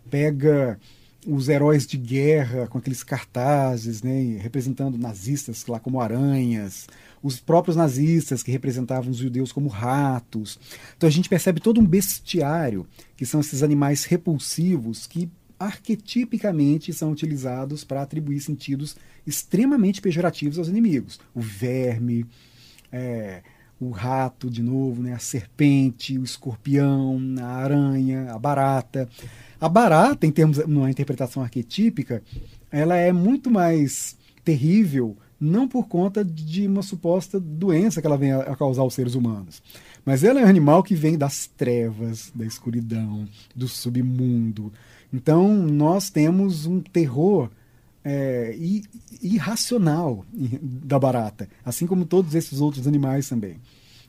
pega 0.09 0.79
os 1.25 1.47
heróis 1.47 1.87
de 1.87 1.97
guerra 1.97 2.67
com 2.67 2.77
aqueles 2.77 3.03
cartazes, 3.03 4.01
né, 4.01 4.37
representando 4.41 4.97
nazistas 4.97 5.65
lá 5.65 5.79
como 5.79 6.01
aranhas, 6.01 6.87
os 7.21 7.39
próprios 7.39 7.77
nazistas 7.77 8.43
que 8.43 8.51
representavam 8.51 9.11
os 9.11 9.17
judeus 9.17 9.51
como 9.51 9.69
ratos. 9.69 10.59
Então 10.97 11.07
a 11.07 11.11
gente 11.11 11.29
percebe 11.29 11.61
todo 11.61 11.79
um 11.79 11.85
bestiário, 11.85 12.85
que 13.15 13.25
são 13.25 13.39
esses 13.39 13.63
animais 13.63 14.03
repulsivos 14.03 15.07
que 15.07 15.31
arquetipicamente 15.59 16.93
são 16.93 17.11
utilizados 17.11 17.83
para 17.83 18.01
atribuir 18.01 18.39
sentidos 18.39 18.95
extremamente 19.25 20.01
pejorativos 20.01 20.57
aos 20.57 20.67
inimigos. 20.67 21.19
O 21.33 21.41
verme, 21.41 22.25
é, 22.91 23.41
o 23.79 23.89
rato, 23.89 24.49
de 24.49 24.61
novo, 24.61 25.01
né, 25.01 25.13
a 25.13 25.19
serpente, 25.19 26.17
o 26.17 26.23
escorpião, 26.23 27.19
a 27.39 27.45
aranha, 27.45 28.31
a 28.31 28.39
barata. 28.39 29.09
A 29.59 29.69
barata, 29.69 30.25
em 30.25 30.31
termos 30.31 30.57
numa 30.67 30.89
interpretação 30.89 31.43
arquetípica, 31.43 32.21
ela 32.71 32.95
é 32.95 33.11
muito 33.11 33.49
mais 33.49 34.17
terrível 34.43 35.17
não 35.39 35.67
por 35.67 35.87
conta 35.87 36.23
de 36.23 36.65
uma 36.67 36.81
suposta 36.81 37.37
doença 37.37 37.99
que 37.99 38.07
ela 38.07 38.17
vem 38.17 38.31
a 38.31 38.55
causar 38.55 38.81
aos 38.81 38.93
seres 38.93 39.13
humanos, 39.13 39.61
mas 40.05 40.23
ela 40.23 40.39
é 40.39 40.45
um 40.45 40.49
animal 40.49 40.81
que 40.81 40.95
vem 40.95 41.17
das 41.17 41.47
trevas, 41.47 42.31
da 42.33 42.45
escuridão, 42.45 43.27
do 43.53 43.67
submundo. 43.67 44.71
Então 45.13 45.55
nós 45.55 46.09
temos 46.09 46.65
um 46.65 46.81
terror 46.81 47.49
é, 48.03 48.57
irracional 49.21 50.25
da 50.61 50.97
barata, 50.97 51.47
assim 51.63 51.85
como 51.85 52.05
todos 52.05 52.33
esses 52.33 52.59
outros 52.59 52.87
animais 52.87 53.29
também. 53.29 53.57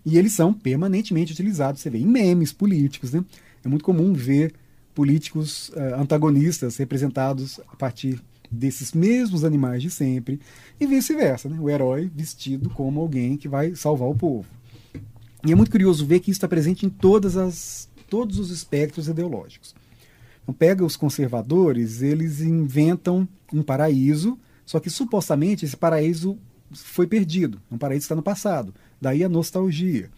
E 0.04 0.18
eles 0.18 0.32
são 0.32 0.52
permanentemente 0.52 1.32
utilizados, 1.32 1.80
você 1.80 1.90
vê, 1.90 1.98
em 1.98 2.06
memes 2.06 2.52
políticos. 2.52 3.12
Né? 3.12 3.24
É 3.64 3.68
muito 3.68 3.84
comum 3.84 4.12
ver 4.12 4.54
políticos 4.94 5.70
uh, 5.70 6.00
antagonistas 6.00 6.76
representados 6.76 7.58
a 7.68 7.76
partir 7.76 8.20
desses 8.50 8.92
mesmos 8.92 9.44
animais 9.44 9.82
de 9.82 9.90
sempre 9.90 10.38
e 10.78 10.86
vice-versa, 10.86 11.48
né? 11.48 11.58
o 11.58 11.68
herói 11.68 12.10
vestido 12.14 12.70
como 12.70 13.00
alguém 13.00 13.36
que 13.36 13.48
vai 13.48 13.74
salvar 13.74 14.08
o 14.08 14.14
povo. 14.14 14.46
E 15.44 15.52
é 15.52 15.54
muito 15.54 15.70
curioso 15.70 16.06
ver 16.06 16.20
que 16.20 16.30
isso 16.30 16.38
está 16.38 16.48
presente 16.48 16.86
em 16.86 16.88
todas 16.88 17.36
as, 17.36 17.88
todos 18.08 18.38
os 18.38 18.50
espectros 18.50 19.08
ideológicos. 19.08 19.74
Então, 20.44 20.54
pega 20.54 20.84
os 20.84 20.94
conservadores, 20.94 22.02
eles 22.02 22.40
inventam 22.40 23.26
um 23.52 23.62
paraíso, 23.62 24.38
só 24.64 24.78
que 24.78 24.90
supostamente 24.90 25.64
esse 25.64 25.76
paraíso 25.76 26.38
foi 26.70 27.06
perdido, 27.06 27.60
um 27.70 27.78
paraíso 27.78 28.04
está 28.04 28.14
no 28.14 28.22
passado. 28.22 28.74
Daí 29.00 29.24
a 29.24 29.28
nostalgia. 29.28 30.10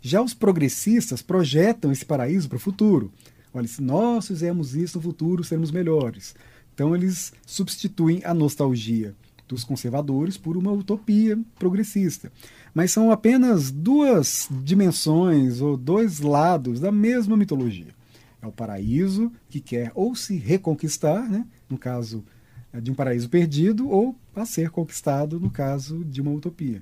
Já 0.00 0.22
os 0.22 0.32
progressistas 0.32 1.20
projetam 1.20 1.90
esse 1.90 2.04
paraíso 2.04 2.48
para 2.48 2.56
o 2.56 2.60
futuro. 2.60 3.12
Olha, 3.52 3.66
se 3.66 3.82
nós 3.82 4.28
fizermos 4.28 4.74
isso 4.76 4.98
no 4.98 5.02
futuro, 5.02 5.42
seremos 5.42 5.70
melhores. 5.70 6.34
Então 6.74 6.94
eles 6.94 7.32
substituem 7.44 8.20
a 8.24 8.32
nostalgia 8.32 9.14
dos 9.48 9.64
conservadores 9.64 10.36
por 10.36 10.56
uma 10.56 10.72
utopia 10.72 11.38
progressista. 11.58 12.30
Mas 12.74 12.92
são 12.92 13.10
apenas 13.10 13.70
duas 13.70 14.48
dimensões 14.62 15.60
ou 15.60 15.76
dois 15.76 16.20
lados 16.20 16.80
da 16.80 16.92
mesma 16.92 17.36
mitologia. 17.36 17.95
É 18.46 18.48
o 18.48 18.52
paraíso 18.52 19.32
que 19.50 19.60
quer 19.60 19.90
ou 19.94 20.14
se 20.14 20.36
reconquistar, 20.36 21.28
né? 21.28 21.44
no 21.68 21.76
caso 21.76 22.24
é, 22.72 22.80
de 22.80 22.92
um 22.92 22.94
paraíso 22.94 23.28
perdido, 23.28 23.88
ou 23.90 24.16
a 24.34 24.46
ser 24.46 24.70
conquistado, 24.70 25.40
no 25.40 25.50
caso 25.50 26.04
de 26.04 26.20
uma 26.20 26.30
utopia. 26.30 26.80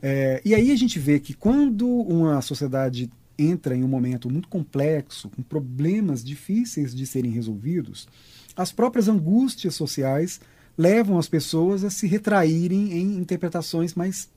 É, 0.00 0.40
e 0.44 0.54
aí 0.54 0.70
a 0.70 0.76
gente 0.76 0.98
vê 1.00 1.18
que 1.18 1.34
quando 1.34 1.88
uma 1.88 2.40
sociedade 2.40 3.10
entra 3.36 3.74
em 3.74 3.82
um 3.82 3.88
momento 3.88 4.30
muito 4.30 4.46
complexo, 4.46 5.28
com 5.28 5.42
problemas 5.42 6.22
difíceis 6.22 6.94
de 6.94 7.04
serem 7.04 7.32
resolvidos, 7.32 8.06
as 8.54 8.70
próprias 8.70 9.08
angústias 9.08 9.74
sociais 9.74 10.40
levam 10.78 11.18
as 11.18 11.28
pessoas 11.28 11.82
a 11.82 11.90
se 11.90 12.06
retraírem 12.06 12.92
em 12.92 13.16
interpretações 13.16 13.94
mais 13.94 14.30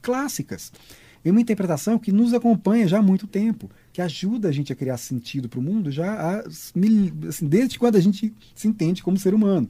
clássicas. 0.00 0.72
Em 1.24 1.30
uma 1.30 1.40
interpretação 1.40 1.98
que 1.98 2.12
nos 2.12 2.32
acompanha 2.32 2.88
já 2.88 2.98
há 2.98 3.02
muito 3.02 3.26
tempo, 3.26 3.70
que 3.94 4.02
ajuda 4.02 4.48
a 4.48 4.52
gente 4.52 4.72
a 4.72 4.76
criar 4.76 4.96
sentido 4.96 5.48
para 5.48 5.60
o 5.60 5.62
mundo 5.62 5.88
já 5.88 6.12
há, 6.14 6.40
assim, 6.40 7.12
desde 7.46 7.78
quando 7.78 7.94
a 7.94 8.00
gente 8.00 8.34
se 8.52 8.66
entende 8.66 9.00
como 9.04 9.16
ser 9.16 9.32
humano. 9.32 9.68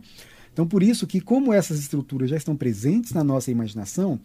Então, 0.50 0.66
por 0.66 0.82
isso 0.82 1.06
que, 1.06 1.20
como 1.20 1.52
essas 1.52 1.78
estruturas 1.78 2.30
já 2.30 2.36
estão 2.38 2.56
presentes 2.56 3.12
na 3.12 3.22
nossa 3.22 3.50
imaginação, 3.50 4.18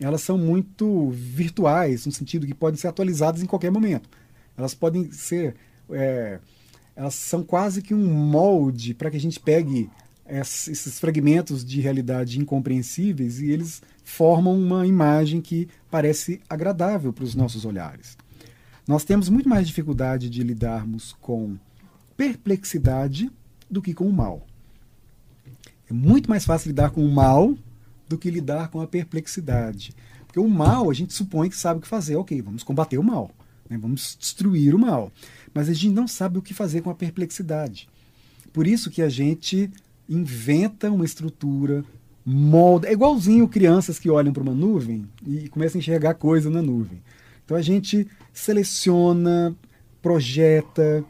elas 0.00 0.22
são 0.22 0.36
muito 0.36 1.10
virtuais, 1.10 2.04
no 2.04 2.10
sentido 2.10 2.48
que 2.48 2.52
podem 2.52 2.80
ser 2.80 2.88
atualizadas 2.88 3.44
em 3.44 3.46
qualquer 3.46 3.70
momento. 3.70 4.08
Elas 4.58 4.74
podem 4.74 5.12
ser. 5.12 5.54
É, 5.88 6.40
elas 6.96 7.14
são 7.14 7.44
quase 7.44 7.80
que 7.80 7.94
um 7.94 8.12
molde 8.12 8.92
para 8.92 9.08
que 9.08 9.16
a 9.16 9.20
gente 9.20 9.38
pegue 9.38 9.88
esses 10.26 10.98
fragmentos 10.98 11.64
de 11.64 11.80
realidade 11.80 12.40
incompreensíveis 12.40 13.38
e 13.38 13.52
eles 13.52 13.80
formam 14.02 14.58
uma 14.58 14.84
imagem 14.84 15.40
que 15.40 15.68
parece 15.88 16.40
agradável 16.50 17.12
para 17.12 17.22
os 17.22 17.36
nossos 17.36 17.64
olhares. 17.64 18.16
Nós 18.86 19.04
temos 19.04 19.28
muito 19.28 19.48
mais 19.48 19.66
dificuldade 19.66 20.28
de 20.28 20.42
lidarmos 20.42 21.14
com 21.20 21.56
perplexidade 22.16 23.30
do 23.70 23.80
que 23.80 23.94
com 23.94 24.06
o 24.06 24.12
mal. 24.12 24.46
É 25.88 25.92
muito 25.92 26.28
mais 26.28 26.44
fácil 26.44 26.68
lidar 26.68 26.90
com 26.90 27.04
o 27.04 27.12
mal 27.12 27.56
do 28.08 28.18
que 28.18 28.30
lidar 28.30 28.68
com 28.68 28.80
a 28.80 28.86
perplexidade. 28.86 29.94
Porque 30.26 30.38
o 30.38 30.48
mal, 30.48 30.90
a 30.90 30.94
gente 30.94 31.14
supõe 31.14 31.48
que 31.48 31.56
sabe 31.56 31.78
o 31.78 31.82
que 31.82 31.88
fazer. 31.88 32.16
Ok, 32.16 32.40
vamos 32.42 32.62
combater 32.62 32.98
o 32.98 33.02
mal. 33.02 33.30
Né? 33.68 33.78
Vamos 33.78 34.16
destruir 34.18 34.74
o 34.74 34.78
mal. 34.78 35.10
Mas 35.54 35.68
a 35.68 35.72
gente 35.72 35.94
não 35.94 36.06
sabe 36.06 36.38
o 36.38 36.42
que 36.42 36.52
fazer 36.52 36.82
com 36.82 36.90
a 36.90 36.94
perplexidade. 36.94 37.88
Por 38.52 38.66
isso 38.66 38.90
que 38.90 39.00
a 39.00 39.08
gente 39.08 39.70
inventa 40.08 40.90
uma 40.90 41.04
estrutura, 41.04 41.84
molda. 42.24 42.88
É 42.88 42.92
igualzinho 42.92 43.48
crianças 43.48 43.98
que 43.98 44.10
olham 44.10 44.32
para 44.32 44.42
uma 44.42 44.54
nuvem 44.54 45.06
e 45.26 45.48
começam 45.48 45.78
a 45.78 45.80
enxergar 45.80 46.14
coisa 46.14 46.50
na 46.50 46.62
nuvem. 46.62 47.00
Então 47.44 47.56
a 47.56 47.62
gente 47.62 48.06
seleciona, 48.32 49.54
projeta, 50.00 51.04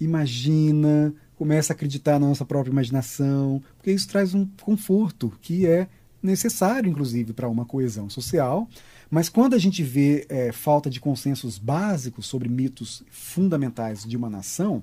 imagina, 0.00 1.14
começa 1.36 1.72
a 1.72 1.74
acreditar 1.74 2.18
na 2.18 2.26
nossa 2.26 2.44
própria 2.44 2.72
imaginação, 2.72 3.62
porque 3.76 3.92
isso 3.92 4.08
traz 4.08 4.34
um 4.34 4.46
conforto 4.62 5.32
que 5.40 5.66
é 5.66 5.88
necessário, 6.22 6.90
inclusive, 6.90 7.32
para 7.32 7.48
uma 7.48 7.64
coesão 7.64 8.10
social. 8.10 8.68
Mas 9.10 9.28
quando 9.28 9.54
a 9.54 9.58
gente 9.58 9.82
vê 9.82 10.26
é, 10.28 10.52
falta 10.52 10.90
de 10.90 11.00
consensos 11.00 11.56
básicos 11.58 12.26
sobre 12.26 12.48
mitos 12.48 13.02
fundamentais 13.10 14.04
de 14.04 14.16
uma 14.16 14.28
nação, 14.28 14.82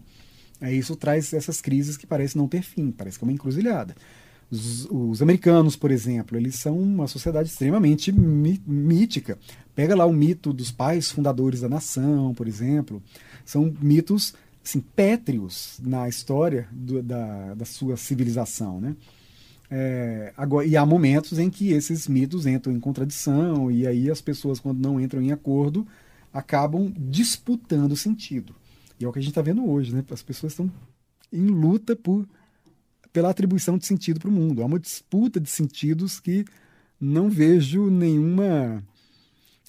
é, 0.62 0.74
isso 0.74 0.96
traz 0.96 1.34
essas 1.34 1.62
crises 1.62 1.98
que 1.98 2.08
parecem 2.08 2.42
não 2.42 2.48
ter 2.48 2.62
fim, 2.62 2.90
parece 2.90 3.20
que 3.20 3.26
é 3.26 3.28
uma 3.28 3.34
encruzilhada. 3.34 3.96
Os, 4.50 4.88
os 4.90 5.22
americanos, 5.22 5.76
por 5.76 5.92
exemplo, 5.92 6.38
eles 6.38 6.56
são 6.56 6.78
uma 6.78 7.08
sociedade 7.08 7.50
extremamente 7.50 8.12
mítica. 8.12 9.38
Pega 9.76 9.96
lá 9.96 10.06
o 10.06 10.14
mito 10.14 10.54
dos 10.54 10.72
pais 10.72 11.12
fundadores 11.12 11.62
da 11.62 11.70
nação, 11.70 12.34
por 12.34 12.48
exemplo. 12.48 13.02
São 13.44 13.74
mitos 13.82 14.34
assim, 14.64 14.80
pétreos 14.80 15.80
na 15.82 16.10
história 16.10 16.68
do, 16.72 17.02
da, 17.02 17.54
da 17.54 17.66
sua 17.66 17.98
civilização. 17.98 18.80
Né? 18.80 18.96
É, 19.70 20.34
agora, 20.38 20.66
e 20.66 20.78
há 20.78 20.86
momentos 20.86 21.38
em 21.40 21.50
que 21.50 21.72
esses 21.72 22.08
mitos 22.08 22.46
entram 22.46 22.74
em 22.74 22.80
contradição, 22.80 23.72
e 23.72 23.86
aí 23.86 24.10
as 24.10 24.22
pessoas, 24.22 24.60
quando 24.60 24.80
não 24.80 25.00
entram 25.00 25.22
em 25.22 25.32
acordo, 25.32 25.86
acabam 26.34 26.94
disputando 26.98 27.96
sentido. 27.96 28.56
E 29.00 29.06
é 29.06 29.08
o 29.08 29.12
que 29.12 29.20
a 29.20 29.22
gente 29.22 29.32
está 29.32 29.42
vendo 29.42 29.70
hoje, 29.70 29.94
né? 29.94 30.04
As 30.10 30.24
pessoas 30.24 30.54
estão 30.54 30.72
em 31.32 31.48
luta 31.48 31.96
por, 31.96 32.28
pela 33.16 33.30
atribuição 33.30 33.78
de 33.78 33.86
sentido 33.86 34.20
para 34.20 34.28
o 34.28 34.34
mundo. 34.34 34.62
Há 34.62 34.66
uma 34.66 34.78
disputa 34.78 35.40
de 35.40 35.50
sentidos 35.50 36.20
que 36.20 36.44
não 37.00 37.30
vejo 37.30 37.90
nenhuma 37.90 38.84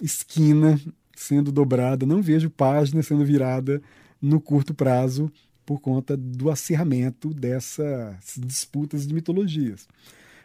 esquina 0.03 0.81
sendo 1.15 1.53
dobrada, 1.53 2.05
não 2.05 2.21
vejo 2.21 2.51
página 2.51 3.05
sendo 3.05 3.25
virada 3.25 3.81
no 4.21 4.41
curto 4.41 4.75
prazo 4.75 5.31
por 5.65 5.81
conta 5.81 6.17
do 6.17 6.51
acirramento 6.51 7.33
dessas 7.33 8.17
disputas 8.37 9.07
de 9.07 9.15
mitologias. 9.15 9.87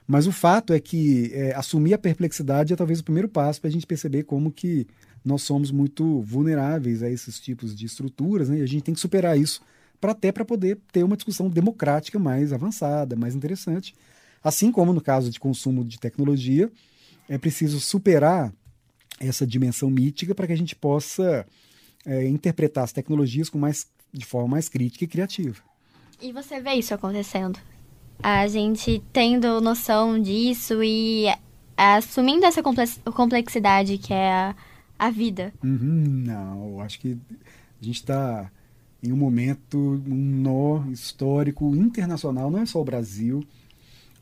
Mas 0.06 0.28
o 0.28 0.32
fato 0.32 0.72
é 0.72 0.80
que 0.80 1.32
é, 1.34 1.56
assumir 1.56 1.96
a 1.96 1.98
perplexidade 1.98 2.72
é 2.72 2.76
talvez 2.76 3.00
o 3.00 3.04
primeiro 3.04 3.28
passo 3.28 3.60
para 3.60 3.70
a 3.70 3.74
gente 3.74 3.88
perceber 3.88 4.26
como 4.26 4.52
que 4.52 4.86
nós 5.26 5.42
somos 5.42 5.72
muito 5.72 6.22
vulneráveis 6.22 7.02
a 7.02 7.10
esses 7.10 7.40
tipos 7.40 7.76
de 7.76 7.84
estruturas, 7.88 8.48
né? 8.48 8.60
e 8.60 8.62
a 8.62 8.68
gente 8.68 8.84
tem 8.84 8.94
que 8.94 9.02
superar 9.02 9.40
isso 9.40 9.60
para 10.02 10.12
até 10.12 10.32
para 10.32 10.44
poder 10.44 10.80
ter 10.92 11.04
uma 11.04 11.16
discussão 11.16 11.50
democrática 11.50 12.20
mais 12.20 12.52
avançada, 12.52 13.16
mais 13.16 13.36
interessante. 13.36 13.96
Assim 14.44 14.72
como 14.72 14.92
no 14.92 15.00
caso 15.00 15.30
de 15.30 15.40
consumo 15.40 15.86
de 15.86 16.00
tecnologia, 16.00 16.70
é 17.30 17.38
preciso 17.38 17.80
superar 17.80 18.52
essa 19.20 19.46
dimensão 19.46 19.90
mítica 19.90 20.34
para 20.36 20.48
que 20.48 20.54
a 20.54 20.58
gente 20.58 20.76
possa 20.76 21.46
é, 22.06 22.28
interpretar 22.28 22.84
as 22.84 22.92
tecnologias 22.92 23.50
com 23.50 23.60
mais, 23.60 23.88
de 24.12 24.26
forma 24.26 24.50
mais 24.50 24.68
crítica 24.68 25.06
e 25.06 25.08
criativa. 25.08 25.62
E 26.20 26.34
você 26.34 26.60
vê 26.60 26.74
isso 26.74 26.94
acontecendo? 26.94 27.60
A 28.22 28.48
gente 28.48 29.02
tendo 29.14 29.62
noção 29.62 30.20
disso 30.20 30.84
e 30.84 31.28
assumindo 31.78 32.46
essa 32.46 32.62
complexidade 33.12 33.98
que 33.98 34.14
é 34.14 34.32
a 34.32 34.56
a 35.02 35.10
vida. 35.10 35.52
Uhum, 35.64 36.04
não, 36.28 36.80
acho 36.80 37.00
que 37.00 37.18
a 37.82 37.84
gente 37.84 37.96
está 37.96 38.52
em 39.04 39.12
um 39.12 39.18
momento, 39.18 39.78
um 39.78 40.16
nó 40.16 40.84
histórico 40.92 41.76
internacional, 41.76 42.52
não 42.52 42.60
é 42.60 42.66
só 42.66 42.80
o 42.80 42.86
Brasil. 42.86 43.44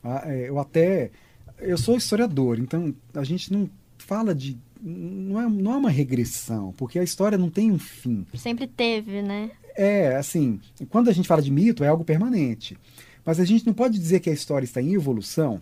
Ah, 0.04 0.24
é, 0.26 0.50
eu 0.50 0.60
até. 0.60 1.12
Eu 1.58 1.78
sou 1.78 1.98
historiador, 1.98 2.60
então 2.60 2.94
a 3.14 3.24
gente 3.24 3.52
não 3.52 3.70
fala 3.98 4.34
de. 4.34 4.58
Não 4.82 5.42
é, 5.42 5.50
não 5.50 5.74
é 5.74 5.78
uma 5.78 5.90
regressão, 5.90 6.74
porque 6.78 6.98
a 6.98 7.04
história 7.04 7.38
não 7.38 7.50
tem 7.50 7.70
um 7.70 7.78
fim. 7.78 8.26
Sempre 8.34 8.66
teve, 8.66 9.22
né? 9.22 9.52
É, 9.76 10.16
assim, 10.16 10.60
quando 10.90 11.10
a 11.10 11.14
gente 11.14 11.28
fala 11.28 11.42
de 11.42 11.52
mito, 11.52 11.84
é 11.84 11.88
algo 11.88 12.06
permanente. 12.06 12.78
Mas 13.26 13.40
a 13.40 13.46
gente 13.46 13.68
não 13.68 13.74
pode 13.74 14.00
dizer 14.00 14.22
que 14.22 14.30
a 14.30 14.34
história 14.34 14.64
está 14.64 14.82
em 14.82 14.94
evolução 14.94 15.62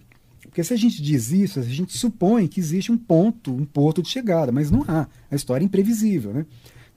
porque 0.57 0.63
se 0.63 0.73
a 0.73 0.77
gente 0.77 1.01
diz 1.01 1.31
isso, 1.31 1.59
a 1.59 1.63
gente 1.63 1.95
supõe 1.95 2.47
que 2.47 2.59
existe 2.59 2.91
um 2.91 2.97
ponto, 2.97 3.53
um 3.53 3.65
porto 3.65 4.01
de 4.01 4.09
chegada, 4.09 4.51
mas 4.51 4.71
não 4.71 4.83
há. 4.87 5.07
A 5.29 5.35
história 5.35 5.63
é 5.63 5.65
imprevisível, 5.65 6.33
né? 6.33 6.45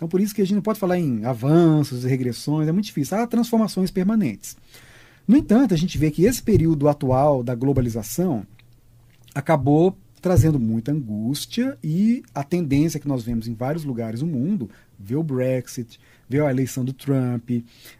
Então 0.00 0.08
por 0.08 0.18
isso 0.18 0.34
que 0.34 0.40
a 0.40 0.46
gente 0.46 0.54
não 0.54 0.62
pode 0.62 0.78
falar 0.78 0.98
em 0.98 1.26
avanços, 1.26 2.04
regressões, 2.04 2.66
é 2.66 2.72
muito 2.72 2.86
difícil. 2.86 3.18
Há 3.18 3.26
transformações 3.26 3.90
permanentes. 3.90 4.56
No 5.28 5.36
entanto, 5.36 5.74
a 5.74 5.76
gente 5.76 5.98
vê 5.98 6.10
que 6.10 6.24
esse 6.24 6.42
período 6.42 6.88
atual 6.88 7.42
da 7.42 7.54
globalização 7.54 8.46
acabou 9.34 9.94
trazendo 10.22 10.58
muita 10.58 10.90
angústia 10.90 11.76
e 11.84 12.22
a 12.34 12.42
tendência 12.42 12.98
que 12.98 13.06
nós 13.06 13.22
vemos 13.22 13.46
em 13.46 13.52
vários 13.52 13.84
lugares 13.84 14.20
do 14.20 14.26
mundo, 14.26 14.70
ver 14.98 15.16
o 15.16 15.22
Brexit, 15.22 16.00
ver 16.26 16.44
a 16.44 16.50
eleição 16.50 16.82
do 16.82 16.94
Trump, 16.94 17.50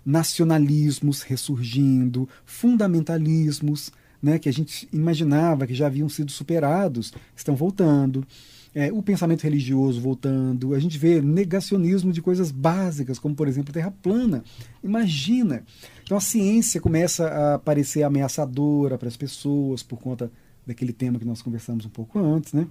nacionalismos 0.02 1.20
ressurgindo, 1.20 2.26
fundamentalismos, 2.46 3.92
né, 4.22 4.38
que 4.38 4.48
a 4.48 4.52
gente 4.52 4.88
imaginava 4.90 5.66
que 5.66 5.74
já 5.74 5.86
haviam 5.86 6.08
sido 6.08 6.32
superados, 6.32 7.12
estão 7.36 7.54
voltando. 7.54 8.26
É, 8.74 8.92
o 8.92 9.02
pensamento 9.02 9.42
religioso 9.42 10.00
voltando, 10.00 10.74
a 10.74 10.78
gente 10.78 10.96
vê 10.96 11.20
negacionismo 11.20 12.12
de 12.12 12.22
coisas 12.22 12.50
básicas, 12.50 13.18
como 13.18 13.34
por 13.34 13.48
exemplo 13.48 13.72
terra 13.72 13.92
plana. 14.02 14.44
Imagina! 14.82 15.64
Então 16.04 16.16
a 16.16 16.20
ciência 16.20 16.80
começa 16.80 17.54
a 17.54 17.58
parecer 17.58 18.02
ameaçadora 18.02 18.96
para 18.96 19.08
as 19.08 19.16
pessoas 19.16 19.82
por 19.82 19.98
conta 19.98 20.30
daquele 20.66 20.92
tema 20.92 21.18
que 21.18 21.24
nós 21.24 21.42
conversamos 21.42 21.84
um 21.84 21.88
pouco 21.88 22.18
antes, 22.18 22.52
né? 22.52 22.66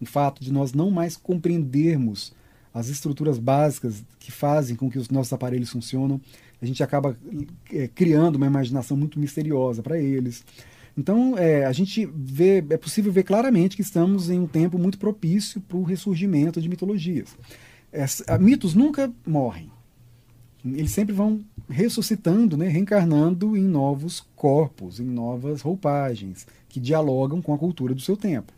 O 0.00 0.06
fato 0.06 0.42
de 0.42 0.52
nós 0.52 0.72
não 0.72 0.90
mais 0.90 1.16
compreendermos 1.16 2.32
as 2.72 2.88
estruturas 2.88 3.38
básicas 3.38 4.02
que 4.18 4.32
fazem 4.32 4.74
com 4.74 4.90
que 4.90 4.98
os 4.98 5.10
nossos 5.10 5.32
aparelhos 5.32 5.70
funcionam, 5.70 6.20
a 6.60 6.64
gente 6.64 6.82
acaba 6.82 7.16
é, 7.70 7.88
criando 7.88 8.36
uma 8.36 8.46
imaginação 8.46 8.96
muito 8.96 9.18
misteriosa 9.18 9.82
para 9.82 9.98
eles. 9.98 10.44
Então, 10.96 11.38
é, 11.38 11.64
a 11.64 11.72
gente 11.72 12.06
vê, 12.14 12.58
é 12.58 12.76
possível 12.76 13.10
ver 13.10 13.22
claramente 13.22 13.76
que 13.76 13.82
estamos 13.82 14.28
em 14.28 14.38
um 14.38 14.46
tempo 14.46 14.78
muito 14.78 14.98
propício 14.98 15.60
para 15.60 15.76
o 15.76 15.82
ressurgimento 15.82 16.60
de 16.60 16.68
mitologias. 16.68 17.36
Essa, 17.90 18.38
mitos 18.38 18.74
nunca 18.74 19.12
morrem. 19.26 19.70
Eles 20.64 20.92
sempre 20.92 21.14
vão 21.14 21.40
ressuscitando, 21.68 22.56
né, 22.56 22.68
reencarnando 22.68 23.56
em 23.56 23.64
novos 23.64 24.24
corpos, 24.36 25.00
em 25.00 25.04
novas 25.04 25.60
roupagens, 25.62 26.46
que 26.68 26.78
dialogam 26.78 27.42
com 27.42 27.52
a 27.52 27.58
cultura 27.58 27.94
do 27.94 28.00
seu 28.00 28.16
tempo. 28.16 28.52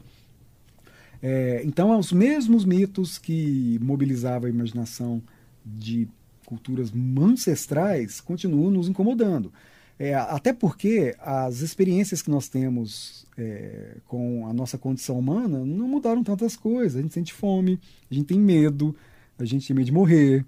É, 1.22 1.62
então, 1.64 1.98
os 1.98 2.12
mesmos 2.12 2.64
mitos 2.64 3.16
que 3.16 3.78
mobilizavam 3.80 4.46
a 4.46 4.50
imaginação 4.50 5.22
de 5.64 6.06
culturas 6.44 6.92
ancestrais 7.18 8.20
continuam 8.20 8.70
nos 8.70 8.88
incomodando. 8.88 9.50
É, 9.98 10.14
até 10.14 10.52
porque 10.52 11.14
as 11.20 11.60
experiências 11.60 12.20
que 12.20 12.30
nós 12.30 12.48
temos 12.48 13.26
é, 13.38 13.96
com 14.06 14.46
a 14.48 14.52
nossa 14.52 14.76
condição 14.76 15.18
humana 15.18 15.64
não 15.64 15.86
mudaram 15.88 16.24
tantas 16.24 16.56
coisas. 16.56 16.96
A 16.96 17.02
gente 17.02 17.14
sente 17.14 17.32
fome, 17.32 17.78
a 18.10 18.14
gente 18.14 18.26
tem 18.26 18.38
medo, 18.38 18.94
a 19.38 19.44
gente 19.44 19.66
tem 19.66 19.76
medo 19.76 19.86
de 19.86 19.92
morrer, 19.92 20.44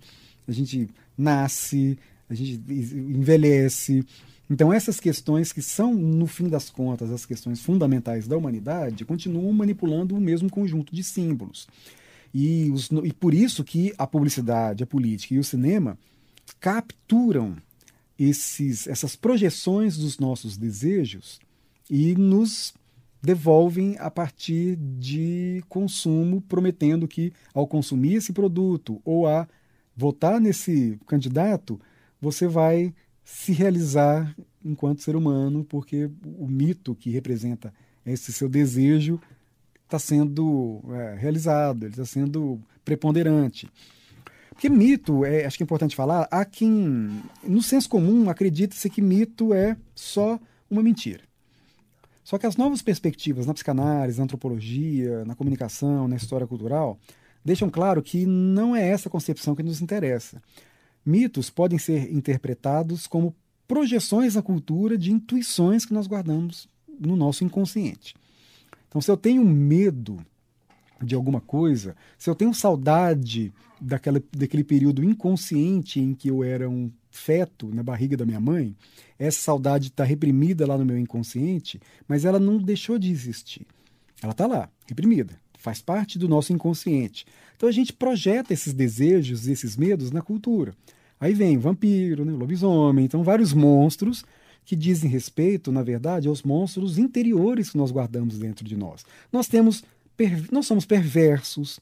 a 0.49 0.53
gente 0.53 0.89
nasce, 1.17 1.99
a 2.29 2.35
gente 2.35 2.61
envelhece. 2.71 4.05
Então, 4.49 4.73
essas 4.73 5.01
questões 5.01 5.53
que 5.53 5.63
são, 5.63 5.95
no 5.95 6.27
fim 6.27 6.49
das 6.49 6.71
contas, 6.71 7.11
as 7.11 7.27
questões 7.27 7.61
fundamentais 7.61 8.29
da 8.29 8.37
humanidade, 8.37 9.05
continuam 9.05 9.53
manipulando 9.53 10.15
o 10.15 10.21
mesmo 10.21 10.49
conjunto 10.49 10.95
de 10.95 11.03
símbolos. 11.03 11.67
E, 12.33 12.71
os, 12.71 12.91
e 13.05 13.13
por 13.13 13.35
isso 13.35 13.65
que 13.65 13.93
a 13.97 14.07
publicidade, 14.07 14.85
a 14.85 14.87
política 14.87 15.35
e 15.35 15.39
o 15.39 15.45
cinema 15.45 15.99
capturam 16.61 17.57
esses, 18.19 18.87
essas 18.87 19.15
projeções 19.15 19.97
dos 19.97 20.19
nossos 20.19 20.57
desejos 20.57 21.39
e 21.91 22.15
nos 22.15 22.75
devolvem 23.23 23.97
a 23.99 24.11
partir 24.11 24.77
de 24.77 25.63
consumo, 25.69 26.41
prometendo 26.43 27.09
que 27.09 27.33
ao 27.53 27.67
consumir 27.67 28.15
esse 28.15 28.33
produto 28.33 29.01
ou 29.05 29.27
a 29.27 29.49
votar 29.97 30.41
nesse 30.41 30.99
candidato, 31.07 31.81
você 32.21 32.47
vai 32.47 32.95
se 33.25 33.53
realizar 33.53 34.35
enquanto 34.65 35.03
ser 35.03 35.17
humano, 35.17 35.65
porque 35.65 36.11
o 36.25 36.47
mito 36.47 36.95
que 36.95 37.11
representa 37.11 37.73
esse 38.05 38.33
seu 38.33 38.49
desejo 38.49 39.21
está 39.85 39.99
sendo 39.99 40.81
é, 40.91 41.17
realizado, 41.17 41.85
ele 41.85 41.93
está 41.93 42.05
sendo 42.05 42.61
preponderante. 42.85 43.69
Porque 44.57 44.71
mito, 44.71 45.23
é, 45.23 45.45
acho 45.45 45.59
que 45.59 45.63
é 45.63 45.67
importante 45.67 45.95
falar, 45.95 46.27
há 46.31 46.43
quem, 46.43 47.23
no 47.45 47.63
senso 47.63 47.91
comum, 47.91 48.31
acredita-se 48.31 48.89
que 48.89 49.03
mito 49.03 49.53
é 49.53 49.77
só 49.95 50.41
uma 50.71 50.83
mentira. 50.83 51.21
Só 52.25 52.39
que 52.39 52.47
as 52.47 52.57
novas 52.57 52.81
perspectivas 52.81 53.45
na 53.45 53.53
psicanálise, 53.53 54.17
na 54.17 54.25
antropologia, 54.25 55.27
na 55.27 55.35
comunicação, 55.35 56.09
na 56.09 56.17
história 56.17 56.47
cultural, 56.47 56.99
deixam 57.45 57.69
claro 57.69 58.03
que 58.03 58.25
não 58.25 58.75
é 58.75 58.89
essa 58.89 59.11
concepção 59.11 59.55
que 59.55 59.63
nos 59.63 59.83
interessa. 59.83 60.43
Mitos 61.05 61.51
podem 61.51 61.79
ser 61.79 62.11
interpretados 62.11 63.07
como 63.07 63.37
projeções 63.69 64.37
na 64.37 64.43
cultura 64.43 64.97
de 64.97 65.13
intuições 65.13 65.85
que 65.85 65.93
nós 65.93 66.07
guardamos 66.07 66.67
no 66.99 67.15
nosso 67.15 67.45
inconsciente. 67.45 68.15
Então, 68.89 69.03
se 69.03 69.11
eu 69.11 69.19
tenho 69.19 69.45
medo 69.45 70.17
de 71.03 71.15
alguma 71.15 71.43
coisa, 71.43 71.95
se 72.17 72.31
eu 72.31 72.35
tenho 72.35 72.55
saudade 72.55 73.53
daquela, 73.81 74.23
daquele 74.37 74.65
período 74.65 75.05
inconsciente 75.05 76.01
em 76.01 76.15
que 76.15 76.29
eu 76.29 76.43
era 76.43 76.69
um 76.69 76.91
feto 77.11 77.69
na 77.75 77.83
barriga 77.83 78.17
da 78.17 78.27
minha 78.27 78.41
mãe, 78.41 78.77
essa 79.19 79.41
saudade 79.41 79.89
está 79.89 80.05
reprimida 80.05 80.67
lá 80.67 80.77
no 80.77 80.85
meu 80.85 80.99
inconsciente, 80.99 81.81
mas 82.07 82.25
ela 82.25 82.39
não 82.39 82.59
deixou 82.59 82.99
de 82.99 83.11
existir. 83.11 83.67
Ela 84.23 84.33
está 84.33 84.47
lá, 84.47 84.69
reprimida, 84.87 85.39
faz 85.59 85.81
parte 85.81 86.19
do 86.19 86.29
nosso 86.29 86.53
inconsciente. 86.53 87.27
Então 87.57 87.69
a 87.69 87.73
gente 87.73 87.93
projeta 87.93 88.53
esses 88.53 88.73
desejos, 88.73 89.49
esses 89.49 89.77
medos 89.77 90.11
na 90.11 90.23
cultura. 90.23 90.75
Aí 91.19 91.33
vem 91.33 91.57
o 91.57 91.61
vampiro, 91.61 92.25
né, 92.25 92.33
o 92.33 92.37
lobisomem, 92.37 93.05
então 93.05 93.23
vários 93.23 93.53
monstros 93.53 94.25
que 94.65 94.77
dizem 94.77 95.09
respeito, 95.09 95.73
na 95.73 95.83
verdade, 95.83 96.29
aos 96.29 96.43
monstros 96.43 96.99
interiores 96.99 97.71
que 97.71 97.79
nós 97.79 97.91
guardamos 97.91 98.39
dentro 98.39 98.65
de 98.65 98.77
nós. 98.77 99.05
Nós 99.33 99.47
temos 99.49 99.83
nós 100.51 100.67
somos 100.67 100.87
perversos, 100.87 101.79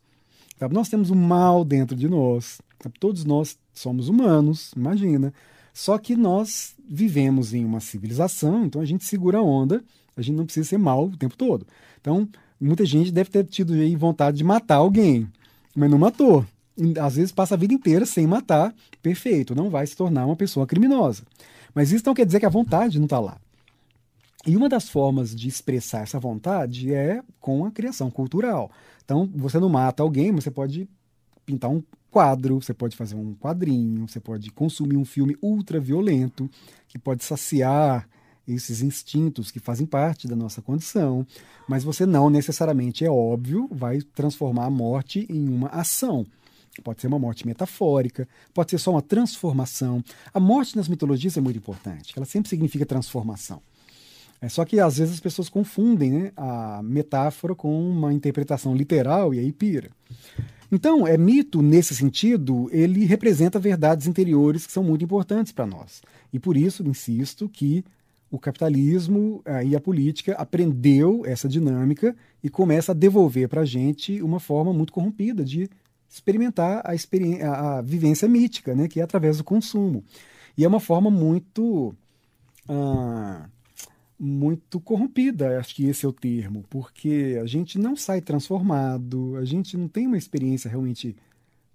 sabe? 0.64 0.74
nós 0.74 0.88
temos 0.88 1.10
o 1.10 1.14
mal 1.14 1.64
dentro 1.64 1.96
de 1.96 2.08
nós. 2.08 2.60
Sabe? 2.82 2.98
Todos 2.98 3.24
nós 3.24 3.58
somos 3.72 4.08
humanos, 4.08 4.72
imagina. 4.76 5.32
Só 5.72 5.98
que 5.98 6.16
nós 6.16 6.74
vivemos 6.88 7.52
em 7.52 7.64
uma 7.64 7.80
civilização, 7.80 8.64
então 8.64 8.80
a 8.80 8.84
gente 8.84 9.04
segura 9.04 9.38
a 9.38 9.42
onda, 9.42 9.82
a 10.16 10.22
gente 10.22 10.36
não 10.36 10.44
precisa 10.44 10.68
ser 10.68 10.78
mal 10.78 11.06
o 11.06 11.16
tempo 11.16 11.36
todo. 11.36 11.66
Então, 12.00 12.28
muita 12.60 12.84
gente 12.86 13.10
deve 13.10 13.30
ter 13.30 13.44
tido 13.44 13.72
aí 13.74 13.96
vontade 13.96 14.36
de 14.36 14.44
matar 14.44 14.76
alguém, 14.76 15.26
mas 15.74 15.90
não 15.90 15.98
matou. 15.98 16.46
Às 17.00 17.16
vezes 17.16 17.32
passa 17.32 17.54
a 17.54 17.58
vida 17.58 17.74
inteira 17.74 18.06
sem 18.06 18.26
matar, 18.26 18.74
perfeito, 19.02 19.54
não 19.54 19.68
vai 19.68 19.86
se 19.86 19.96
tornar 19.96 20.26
uma 20.26 20.36
pessoa 20.36 20.66
criminosa. 20.66 21.24
Mas 21.74 21.90
isso 21.90 22.04
não 22.06 22.14
quer 22.14 22.26
dizer 22.26 22.38
que 22.40 22.46
a 22.46 22.50
vontade 22.50 22.98
não 22.98 23.06
está 23.06 23.18
lá. 23.18 23.36
E 24.46 24.56
uma 24.56 24.68
das 24.68 24.88
formas 24.88 25.34
de 25.34 25.48
expressar 25.48 26.02
essa 26.02 26.20
vontade 26.20 26.92
é 26.92 27.22
com 27.40 27.64
a 27.64 27.70
criação 27.70 28.10
cultural. 28.10 28.70
Então, 29.02 29.30
você 29.34 29.58
não 29.58 29.70
mata 29.70 30.02
alguém, 30.02 30.32
mas 30.32 30.44
você 30.44 30.50
pode 30.50 30.88
pintar 31.46 31.70
um 31.70 31.82
quadro, 32.10 32.60
você 32.60 32.74
pode 32.74 32.94
fazer 32.94 33.14
um 33.14 33.34
quadrinho, 33.34 34.06
você 34.06 34.20
pode 34.20 34.50
consumir 34.50 34.96
um 34.96 35.04
filme 35.04 35.36
ultra 35.42 35.80
violento 35.80 36.48
que 36.86 36.98
pode 36.98 37.24
saciar 37.24 38.08
esses 38.46 38.82
instintos 38.82 39.50
que 39.50 39.58
fazem 39.58 39.86
parte 39.86 40.28
da 40.28 40.36
nossa 40.36 40.60
condição, 40.60 41.26
mas 41.66 41.82
você 41.82 42.04
não 42.04 42.28
necessariamente 42.28 43.04
é 43.04 43.10
óbvio 43.10 43.68
vai 43.72 44.02
transformar 44.02 44.66
a 44.66 44.70
morte 44.70 45.26
em 45.30 45.48
uma 45.48 45.68
ação. 45.68 46.26
Pode 46.82 47.00
ser 47.00 47.06
uma 47.06 47.18
morte 47.18 47.46
metafórica, 47.46 48.28
pode 48.52 48.70
ser 48.70 48.78
só 48.78 48.90
uma 48.90 49.02
transformação. 49.02 50.04
A 50.32 50.40
morte 50.40 50.76
nas 50.76 50.88
mitologias 50.88 51.36
é 51.36 51.40
muito 51.40 51.56
importante, 51.56 52.12
ela 52.14 52.26
sempre 52.26 52.50
significa 52.50 52.84
transformação. 52.84 53.62
É 54.40 54.48
só 54.48 54.64
que 54.64 54.78
às 54.78 54.98
vezes 54.98 55.14
as 55.14 55.20
pessoas 55.20 55.48
confundem 55.48 56.10
né, 56.10 56.32
a 56.36 56.82
metáfora 56.82 57.54
com 57.54 57.88
uma 57.88 58.12
interpretação 58.12 58.74
literal 58.74 59.32
e 59.32 59.38
aí 59.38 59.52
pira. 59.52 59.90
Então, 60.70 61.06
é 61.06 61.16
mito 61.16 61.62
nesse 61.62 61.94
sentido, 61.94 62.68
ele 62.72 63.04
representa 63.04 63.58
verdades 63.58 64.06
interiores 64.06 64.66
que 64.66 64.72
são 64.72 64.82
muito 64.82 65.04
importantes 65.04 65.52
para 65.52 65.66
nós. 65.66 66.02
E 66.32 66.38
por 66.38 66.56
isso, 66.56 66.82
insisto, 66.86 67.48
que 67.48 67.84
o 68.30 68.38
capitalismo 68.38 69.40
eh, 69.44 69.66
e 69.66 69.76
a 69.76 69.80
política 69.80 70.34
aprendeu 70.34 71.22
essa 71.24 71.48
dinâmica 71.48 72.16
e 72.42 72.50
começa 72.50 72.90
a 72.90 72.94
devolver 72.94 73.48
para 73.48 73.60
a 73.60 73.64
gente 73.64 74.20
uma 74.20 74.40
forma 74.40 74.72
muito 74.72 74.92
corrompida 74.92 75.44
de 75.44 75.70
experimentar 76.08 76.82
a, 76.84 76.94
experiência, 76.94 77.48
a, 77.48 77.80
vivência 77.80 78.26
mítica, 78.26 78.74
né, 78.74 78.88
que 78.88 79.00
é 79.00 79.04
através 79.04 79.38
do 79.38 79.44
consumo. 79.44 80.02
E 80.58 80.64
é 80.64 80.68
uma 80.68 80.80
forma 80.80 81.10
muito 81.10 81.94
ah, 82.68 83.48
muito 84.18 84.80
corrompida, 84.80 85.58
acho 85.58 85.74
que 85.74 85.86
esse 85.86 86.06
é 86.06 86.08
o 86.08 86.12
termo, 86.12 86.64
porque 86.70 87.38
a 87.42 87.46
gente 87.46 87.78
não 87.78 87.96
sai 87.96 88.20
transformado, 88.20 89.36
a 89.36 89.44
gente 89.44 89.76
não 89.76 89.88
tem 89.88 90.06
uma 90.06 90.16
experiência 90.16 90.70
realmente 90.70 91.16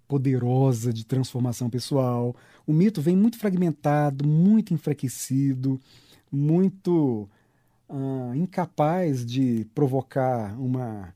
poderosa 0.08 0.92
de 0.92 1.06
transformação 1.06 1.70
pessoal. 1.70 2.34
O 2.66 2.72
mito 2.72 3.00
vem 3.00 3.16
muito 3.16 3.38
fragmentado, 3.38 4.26
muito 4.26 4.74
enfraquecido, 4.74 5.80
muito 6.32 7.28
uh, 7.88 8.34
incapaz 8.34 9.24
de 9.24 9.66
provocar 9.74 10.58
uma, 10.58 11.14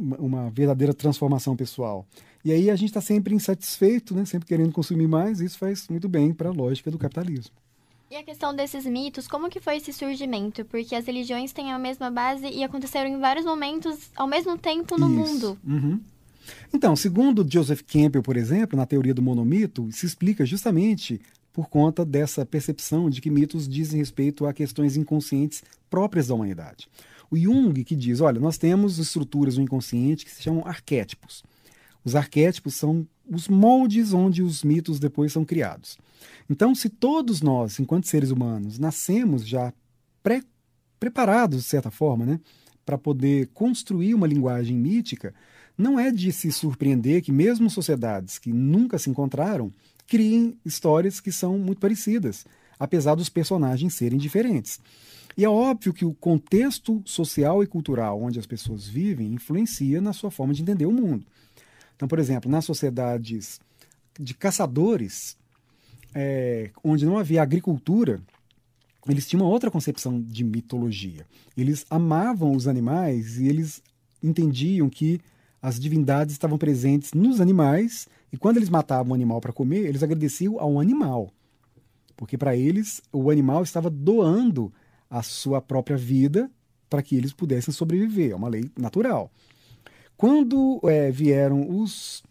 uma 0.00 0.50
verdadeira 0.50 0.92
transformação 0.92 1.54
pessoal. 1.54 2.04
E 2.44 2.50
aí 2.50 2.70
a 2.70 2.76
gente 2.76 2.88
está 2.88 3.00
sempre 3.00 3.34
insatisfeito, 3.34 4.14
né? 4.14 4.24
sempre 4.24 4.48
querendo 4.48 4.72
consumir 4.72 5.06
mais, 5.06 5.40
e 5.40 5.44
isso 5.44 5.58
faz 5.58 5.86
muito 5.88 6.08
bem 6.08 6.32
para 6.32 6.48
a 6.48 6.52
lógica 6.52 6.90
do 6.90 6.98
capitalismo. 6.98 7.61
E 8.12 8.16
a 8.16 8.22
questão 8.22 8.54
desses 8.54 8.84
mitos, 8.84 9.26
como 9.26 9.48
que 9.48 9.58
foi 9.58 9.78
esse 9.78 9.90
surgimento? 9.90 10.66
Porque 10.66 10.94
as 10.94 11.06
religiões 11.06 11.50
têm 11.50 11.72
a 11.72 11.78
mesma 11.78 12.10
base 12.10 12.46
e 12.46 12.62
aconteceram 12.62 13.08
em 13.08 13.18
vários 13.18 13.46
momentos 13.46 14.10
ao 14.14 14.26
mesmo 14.26 14.58
tempo 14.58 14.98
no 14.98 15.06
Isso. 15.06 15.16
mundo. 15.16 15.58
Uhum. 15.66 15.98
Então, 16.74 16.94
segundo 16.94 17.42
Joseph 17.50 17.80
Campbell, 17.80 18.22
por 18.22 18.36
exemplo, 18.36 18.76
na 18.76 18.84
teoria 18.84 19.14
do 19.14 19.22
monomito, 19.22 19.90
se 19.90 20.04
explica 20.04 20.44
justamente 20.44 21.22
por 21.54 21.70
conta 21.70 22.04
dessa 22.04 22.44
percepção 22.44 23.08
de 23.08 23.22
que 23.22 23.30
mitos 23.30 23.66
dizem 23.66 23.98
respeito 23.98 24.44
a 24.44 24.52
questões 24.52 24.94
inconscientes 24.94 25.64
próprias 25.88 26.26
da 26.26 26.34
humanidade. 26.34 26.90
O 27.30 27.36
Jung 27.38 27.82
que 27.82 27.96
diz, 27.96 28.20
olha, 28.20 28.38
nós 28.38 28.58
temos 28.58 28.98
estruturas 28.98 29.56
no 29.56 29.62
inconsciente 29.62 30.26
que 30.26 30.30
se 30.30 30.42
chamam 30.42 30.66
arquétipos. 30.66 31.42
Os 32.04 32.16
arquétipos 32.16 32.74
são 32.74 33.06
os 33.28 33.48
moldes 33.48 34.12
onde 34.12 34.42
os 34.42 34.64
mitos 34.64 34.98
depois 34.98 35.32
são 35.32 35.44
criados. 35.44 35.98
Então, 36.50 36.74
se 36.74 36.88
todos 36.88 37.40
nós, 37.40 37.78
enquanto 37.78 38.08
seres 38.08 38.30
humanos, 38.30 38.78
nascemos 38.78 39.46
já 39.46 39.72
pré 40.22 40.42
preparados, 40.98 41.58
de 41.58 41.64
certa 41.64 41.90
forma, 41.90 42.24
né, 42.24 42.40
para 42.84 42.96
poder 42.96 43.48
construir 43.52 44.14
uma 44.14 44.26
linguagem 44.26 44.76
mítica, 44.76 45.34
não 45.76 45.98
é 45.98 46.12
de 46.12 46.30
se 46.32 46.52
surpreender 46.52 47.22
que 47.22 47.32
mesmo 47.32 47.68
sociedades 47.68 48.38
que 48.38 48.52
nunca 48.52 48.98
se 48.98 49.10
encontraram 49.10 49.72
criem 50.06 50.56
histórias 50.64 51.20
que 51.20 51.32
são 51.32 51.58
muito 51.58 51.80
parecidas, 51.80 52.44
apesar 52.78 53.14
dos 53.14 53.28
personagens 53.28 53.94
serem 53.94 54.18
diferentes. 54.18 54.78
E 55.36 55.44
é 55.44 55.48
óbvio 55.48 55.94
que 55.94 56.04
o 56.04 56.14
contexto 56.14 57.02
social 57.04 57.62
e 57.62 57.66
cultural 57.66 58.20
onde 58.20 58.38
as 58.38 58.46
pessoas 58.46 58.86
vivem 58.86 59.32
influencia 59.32 60.00
na 60.00 60.12
sua 60.12 60.30
forma 60.30 60.52
de 60.52 60.62
entender 60.62 60.86
o 60.86 60.92
mundo. 60.92 61.26
Então, 62.02 62.08
por 62.08 62.18
exemplo, 62.18 62.50
nas 62.50 62.64
sociedades 62.64 63.60
de 64.18 64.34
caçadores, 64.34 65.36
é, 66.12 66.72
onde 66.82 67.06
não 67.06 67.16
havia 67.16 67.40
agricultura, 67.40 68.20
eles 69.08 69.24
tinham 69.24 69.44
uma 69.44 69.52
outra 69.52 69.70
concepção 69.70 70.20
de 70.20 70.42
mitologia. 70.42 71.24
Eles 71.56 71.86
amavam 71.88 72.56
os 72.56 72.66
animais 72.66 73.38
e 73.38 73.46
eles 73.46 73.80
entendiam 74.20 74.90
que 74.90 75.20
as 75.62 75.78
divindades 75.78 76.32
estavam 76.32 76.58
presentes 76.58 77.12
nos 77.12 77.40
animais 77.40 78.08
e 78.32 78.36
quando 78.36 78.56
eles 78.56 78.68
matavam 78.68 79.12
um 79.12 79.14
animal 79.14 79.40
para 79.40 79.52
comer, 79.52 79.86
eles 79.86 80.02
agradeciam 80.02 80.58
ao 80.58 80.80
animal. 80.80 81.32
Porque 82.16 82.36
para 82.36 82.56
eles 82.56 83.00
o 83.12 83.30
animal 83.30 83.62
estava 83.62 83.88
doando 83.88 84.72
a 85.08 85.22
sua 85.22 85.62
própria 85.62 85.96
vida 85.96 86.50
para 86.90 87.00
que 87.00 87.14
eles 87.14 87.32
pudessem 87.32 87.72
sobreviver. 87.72 88.32
É 88.32 88.34
uma 88.34 88.48
lei 88.48 88.68
natural. 88.76 89.30
Quando 90.22 90.78
é, 90.84 91.10
vieram 91.10 91.68
os 91.68 92.22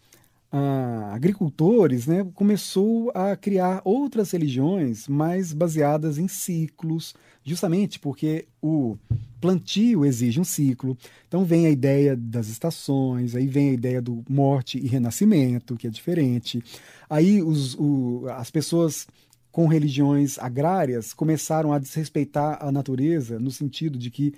ah, 0.50 1.10
agricultores, 1.12 2.06
né, 2.06 2.26
começou 2.32 3.12
a 3.14 3.36
criar 3.36 3.82
outras 3.84 4.30
religiões 4.30 5.06
mais 5.06 5.52
baseadas 5.52 6.16
em 6.16 6.26
ciclos, 6.26 7.14
justamente 7.44 7.98
porque 7.98 8.46
o 8.62 8.96
plantio 9.42 10.06
exige 10.06 10.40
um 10.40 10.44
ciclo. 10.44 10.96
Então 11.28 11.44
vem 11.44 11.66
a 11.66 11.70
ideia 11.70 12.16
das 12.16 12.48
estações, 12.48 13.36
aí 13.36 13.46
vem 13.46 13.68
a 13.68 13.74
ideia 13.74 14.00
do 14.00 14.24
morte 14.26 14.78
e 14.78 14.86
renascimento, 14.86 15.76
que 15.76 15.86
é 15.86 15.90
diferente. 15.90 16.64
Aí 17.10 17.42
os, 17.42 17.74
o, 17.74 18.24
as 18.30 18.50
pessoas 18.50 19.06
com 19.50 19.66
religiões 19.66 20.38
agrárias 20.38 21.12
começaram 21.12 21.74
a 21.74 21.78
desrespeitar 21.78 22.56
a 22.58 22.72
natureza 22.72 23.38
no 23.38 23.50
sentido 23.50 23.98
de 23.98 24.10
que 24.10 24.32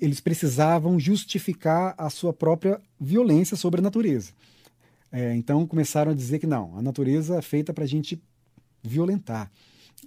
eles 0.00 0.20
precisavam 0.20 0.98
justificar 0.98 1.94
a 1.96 2.10
sua 2.10 2.32
própria 2.32 2.80
violência 3.00 3.56
sobre 3.56 3.80
a 3.80 3.82
natureza. 3.82 4.32
É, 5.10 5.34
então 5.34 5.66
começaram 5.66 6.12
a 6.12 6.14
dizer 6.14 6.38
que 6.38 6.46
não, 6.46 6.76
a 6.76 6.82
natureza 6.82 7.36
é 7.36 7.42
feita 7.42 7.72
para 7.72 7.84
a 7.84 7.86
gente 7.86 8.20
violentar, 8.82 9.50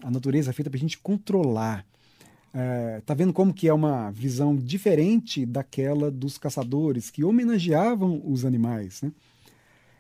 a 0.02 0.12
natureza 0.12 0.50
é 0.50 0.54
feita 0.54 0.70
para 0.70 0.78
a 0.78 0.82
gente 0.82 0.98
controlar. 0.98 1.86
É, 2.54 3.02
tá 3.06 3.14
vendo 3.14 3.34
como 3.34 3.54
que 3.54 3.68
é 3.68 3.74
uma 3.74 4.10
visão 4.12 4.56
diferente 4.56 5.46
daquela 5.46 6.10
dos 6.10 6.38
caçadores 6.38 7.10
que 7.10 7.24
homenageavam 7.24 8.22
os 8.26 8.46
animais, 8.46 9.02
né? 9.02 9.12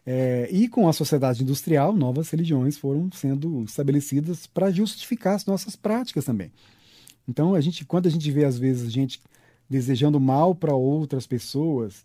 É, 0.09 0.47
e 0.49 0.69
com 0.69 0.87
a 0.87 0.93
sociedade 0.93 1.43
industrial, 1.43 1.93
novas 1.93 2.29
religiões 2.29 2.77
foram 2.77 3.09
sendo 3.11 3.63
estabelecidas 3.63 4.47
para 4.47 4.71
justificar 4.71 5.35
as 5.35 5.45
nossas 5.45 5.75
práticas 5.75 6.23
também. 6.23 6.49
Então, 7.27 7.53
a 7.53 7.59
gente, 7.59 7.83
quando 7.83 8.07
a 8.07 8.09
gente 8.09 8.31
vê 8.31 8.45
às 8.45 8.57
vezes 8.57 8.89
gente 8.89 9.19
desejando 9.69 10.19
mal 10.19 10.55
para 10.55 10.73
outras 10.73 11.27
pessoas 11.27 12.03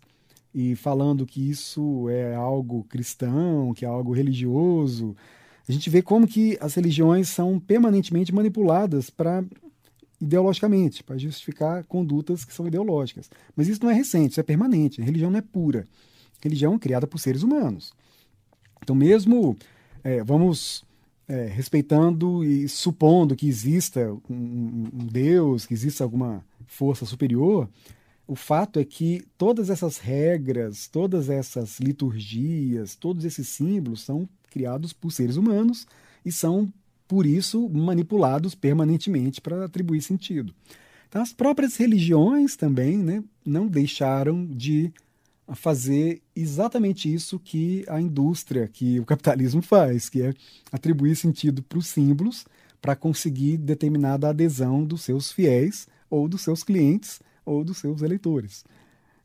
e 0.53 0.75
falando 0.75 1.25
que 1.25 1.49
isso 1.49 2.07
é 2.09 2.35
algo 2.35 2.83
cristão, 2.83 3.73
que 3.73 3.85
é 3.85 3.87
algo 3.87 4.13
religioso, 4.13 5.15
a 5.67 5.71
gente 5.71 5.89
vê 5.89 6.01
como 6.01 6.27
que 6.27 6.57
as 6.59 6.73
religiões 6.75 7.29
são 7.29 7.59
permanentemente 7.59 8.33
manipuladas 8.33 9.09
para 9.09 9.43
ideologicamente, 10.21 11.03
para 11.03 11.17
justificar 11.17 11.83
condutas 11.85 12.45
que 12.45 12.53
são 12.53 12.67
ideológicas. 12.67 13.29
Mas 13.55 13.67
isso 13.67 13.83
não 13.83 13.89
é 13.89 13.93
recente, 13.93 14.31
isso 14.31 14.39
é 14.39 14.43
permanente. 14.43 15.01
A 15.01 15.05
religião 15.05 15.31
não 15.31 15.39
é 15.39 15.41
pura 15.41 15.87
religião 16.43 16.77
criada 16.77 17.07
por 17.07 17.19
seres 17.19 17.41
humanos. 17.41 17.93
Então, 18.81 18.95
mesmo 18.95 19.55
é, 20.03 20.23
vamos 20.23 20.83
é, 21.27 21.45
respeitando 21.45 22.43
e 22.43 22.67
supondo 22.67 23.35
que 23.35 23.47
exista 23.47 24.11
um, 24.29 24.35
um, 24.93 25.07
Deus, 25.09 25.65
que 25.65 25.73
exista 25.73 26.03
alguma 26.03 26.43
força 26.67 27.05
superior, 27.05 27.69
o 28.25 28.35
fato 28.35 28.79
é 28.79 28.85
que 28.85 29.25
todas 29.37 29.69
essas 29.69 29.97
regras, 29.97 30.87
todas 30.87 31.29
essas 31.29 31.79
liturgias, 31.79 32.95
todos 32.95 33.25
esses 33.25 33.47
símbolos 33.47 34.01
são 34.01 34.27
criados 34.49 34.93
por 34.93 35.11
seres 35.11 35.35
humanos 35.35 35.85
e 36.25 36.31
são, 36.31 36.71
por 37.07 37.25
isso, 37.25 37.67
manipulados 37.69 38.55
permanentemente 38.55 39.41
para 39.41 39.65
atribuir 39.65 40.01
sentido. 40.01 40.53
Então, 41.09 41.21
as 41.21 41.33
próprias 41.33 41.75
religiões 41.75 42.55
também 42.55 42.97
né, 42.97 43.23
não 43.45 43.67
deixaram 43.67 44.45
de 44.45 44.91
fazer 45.55 46.21
exatamente 46.35 47.13
isso 47.13 47.37
que 47.37 47.83
a 47.87 47.99
indústria, 47.99 48.67
que 48.67 48.99
o 48.99 49.05
capitalismo 49.05 49.61
faz, 49.61 50.09
que 50.09 50.21
é 50.21 50.33
atribuir 50.71 51.15
sentido 51.15 51.61
para 51.61 51.77
os 51.77 51.87
símbolos 51.87 52.45
para 52.81 52.95
conseguir 52.95 53.57
determinada 53.57 54.29
adesão 54.29 54.83
dos 54.83 55.03
seus 55.03 55.31
fiéis 55.31 55.87
ou 56.13 56.27
dos 56.27 56.41
seus 56.41 56.61
clientes 56.61 57.19
ou 57.43 57.63
dos 57.63 57.77
seus 57.79 58.03
eleitores. 58.03 58.63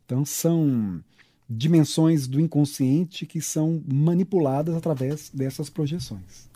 Então 0.07 0.25
são 0.25 1.05
dimensões 1.49 2.27
do 2.27 2.41
inconsciente 2.41 3.27
que 3.27 3.43
são 3.43 3.83
manipuladas 3.87 4.75
através 4.75 5.29
dessas 5.29 5.69
projeções. 5.69 6.49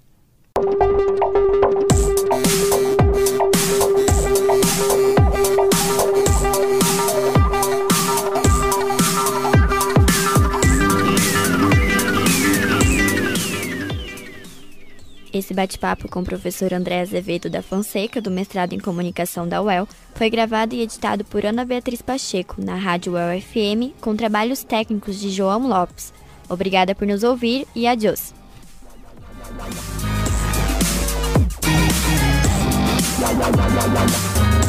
Esse 15.33 15.55
bate-papo 15.55 16.09
com 16.09 16.21
o 16.21 16.25
professor 16.25 16.75
André 16.75 17.01
Azevedo 17.01 17.49
da 17.49 17.63
Fonseca, 17.63 18.21
do 18.21 18.31
mestrado 18.31 18.75
em 18.75 18.79
comunicação 18.79 19.49
da 19.49 19.63
UEL, 19.63 19.89
foi 20.15 20.29
gravado 20.29 20.75
e 20.75 20.83
editado 20.83 21.25
por 21.25 21.47
Ana 21.47 21.65
Beatriz 21.65 22.03
Pacheco, 22.03 22.63
na 22.63 22.75
Rádio 22.75 23.15
UEL 23.15 23.41
FM, 23.41 23.97
com 23.99 24.15
trabalhos 24.15 24.63
técnicos 24.63 25.19
de 25.19 25.31
João 25.31 25.67
Lopes. 25.67 26.13
Obrigada 26.51 26.95
por 26.95 27.07
nos 27.07 27.23
ouvir 27.23 27.67
e 27.75 27.87
adiós. 27.87 28.35
Música 33.23 34.62